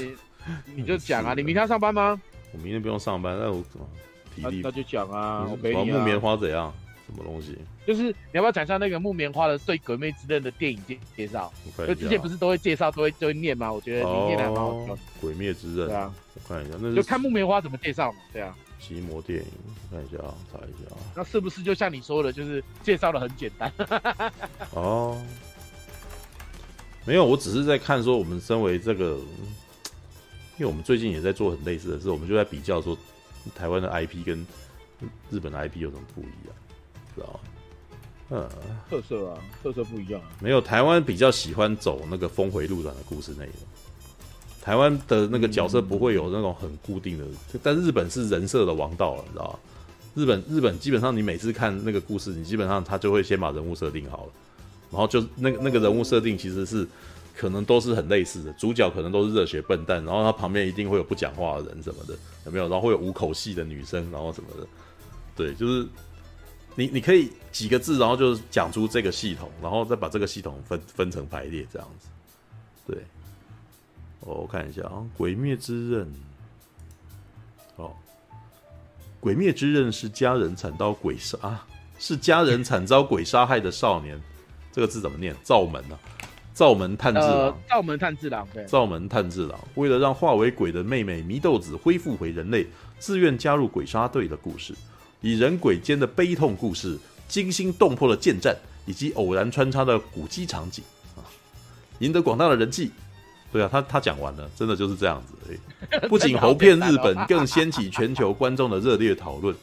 [0.75, 2.19] 你就讲啊，你明天要上班吗？
[2.53, 3.87] 我明天不用上班，那我怎么
[4.41, 4.61] 体力？
[4.63, 5.99] 那就讲啊，我给你啊。
[5.99, 6.73] 木棉花怎样？
[7.07, 7.57] 什么东西？
[7.87, 11.51] 就是你要不要讲一下那个木棉花的对《鬼魅之刃》的电影介介绍？
[11.79, 13.73] 就之前不是都会介绍，都会都会念吗？
[13.73, 14.95] 我觉得你念的还蛮好听。
[15.21, 18.19] 《鬼灭之刃》对啊，我看一下，那就看木棉花怎么介绍嘛。
[18.31, 19.47] 对啊，奇魔电影，
[19.91, 21.01] 看一下啊，查一下啊。
[21.17, 23.73] 那是不是就像你说的，就是介绍的很简单？
[24.75, 25.19] 哦，
[27.07, 29.19] 没有，我只是在看说，我们身为这个。
[30.59, 32.99] 因为我们最近也在做很类似的事，我们就在比较说，
[33.55, 34.47] 台湾的 IP 跟
[35.31, 36.55] 日本的 IP 有什么不一样，
[37.15, 37.41] 知道吗？
[38.31, 38.49] 嗯，
[38.91, 40.29] 特色啊，特色不一样啊。
[40.41, 43.55] 没有，台湾比较喜欢走那个峰回路转的故事内容。
[44.61, 49.59] 台湾的那个角色不会有那种很固定的，嗯、但日本是人设的王道了，你知道吗？
[50.15, 54.33] 日本日本基本上你每次看那个故事，你基本上他就会先把人物设定好了，
[54.91, 56.87] 然后就那个那个人物设定其实是。
[57.39, 62.69] 可能都是很类似的，主角可能都是热血笨蛋，然后他旁边一定会有不讲话的人什么的，有没有？
[62.69, 64.67] 然后会有五口戏的女生，然后什么的，
[65.37, 65.87] 对，就是
[66.75, 72.09] 你你可以几个字，然后就是讲出这个系统，然后再把这个系统分分成排列这样子，
[72.87, 73.03] 对。
[74.21, 76.05] 我看一下啊，《鬼灭之刃》
[77.77, 77.93] 哦，
[79.21, 81.67] 《鬼灭之刃》是家人惨遭鬼杀啊，
[81.99, 84.21] 是家人惨遭鬼杀害的少年，
[84.73, 85.35] 这个字怎么念？
[85.43, 85.99] 灶门啊。
[86.59, 92.67] 灶门炭治郎，灶、呃、门炭治郎，对，灶门炭治郎为了让化为鬼的妹妹祢豆子恢复回人类，
[92.99, 94.75] 自愿加入鬼杀队的故事，
[95.21, 96.99] 以人鬼间的悲痛故事、
[97.29, 98.57] 惊心动魄的剑战
[98.87, 100.83] 以及偶然穿插的古迹场景
[101.15, 101.23] 啊，
[102.01, 102.91] 赢得广大的人气。
[103.53, 105.35] 对啊，他他讲完了，真的就是这样子。
[106.11, 109.55] 不仅猴骗日本，更掀起全球观众的热烈讨论。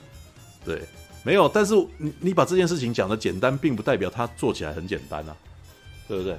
[0.63, 0.81] 对，
[1.25, 5.35] 没有，但是你你把这件事情讲的简单，并不代表他做起来很简单啊，
[6.07, 6.37] 对不对？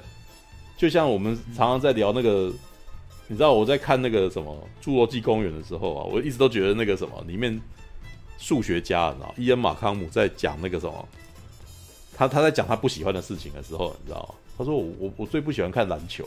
[0.77, 2.53] 就像我们常常在聊那个，
[3.27, 4.55] 你知道我在看那个什么
[4.85, 7.59] 《侏罗纪公园》的时候啊，我一直都觉得那个什么里面
[8.37, 11.07] 数学家，你知道伊恩马康姆在讲那个什么，
[12.15, 14.35] 他他在讲他不喜欢的事情的时候，你知道？
[14.55, 16.23] 他说我我我最不喜欢看篮球。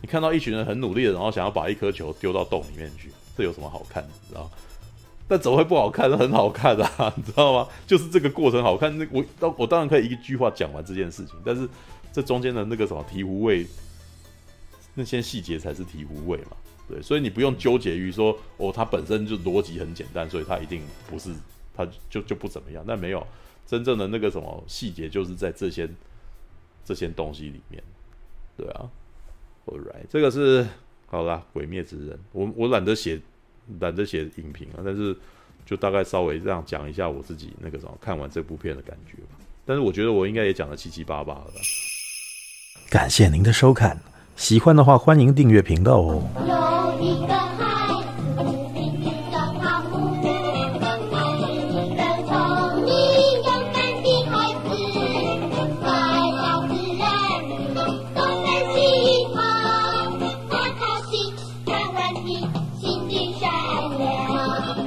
[0.00, 4.08] 你看到一群人很努力的，然后想要把一颗球丢到洞里面去，这有什么好看的？
[4.22, 4.50] 你知道？
[5.28, 6.10] 但怎么会不好看？
[6.16, 7.68] 很好看啊，你知道吗？
[7.86, 8.96] 就是这个过程好看。
[8.98, 11.68] 那我当我当然可以一句话讲完这件事情，但是。
[12.18, 13.64] 这中间的那个什么醍醐味，
[14.92, 16.56] 那些细节才是醍醐味嘛，
[16.88, 21.32] 对，所以你不用纠结于说哦，它本身就逻辑很简单，所以它一定不是，
[21.76, 22.84] 它就就不怎么样。
[22.84, 23.24] 但没有
[23.64, 25.88] 真正的那个什么细节，就是在这些
[26.84, 27.80] 这些东西里面，
[28.56, 28.90] 对啊。
[29.66, 30.66] All right，这个是
[31.06, 33.20] 好啦，《鬼灭之刃》，我我懒得写
[33.78, 35.16] 懒得写影评啊，但是
[35.64, 39.38] 就大概稍微这样讲一下我自己那个什么看完这部片的感觉吧。
[39.64, 41.52] 但是我觉得我应该也讲得七七八八了。
[42.90, 43.98] 感谢您的收看。
[44.36, 46.22] 喜欢的话欢迎订阅频道哦。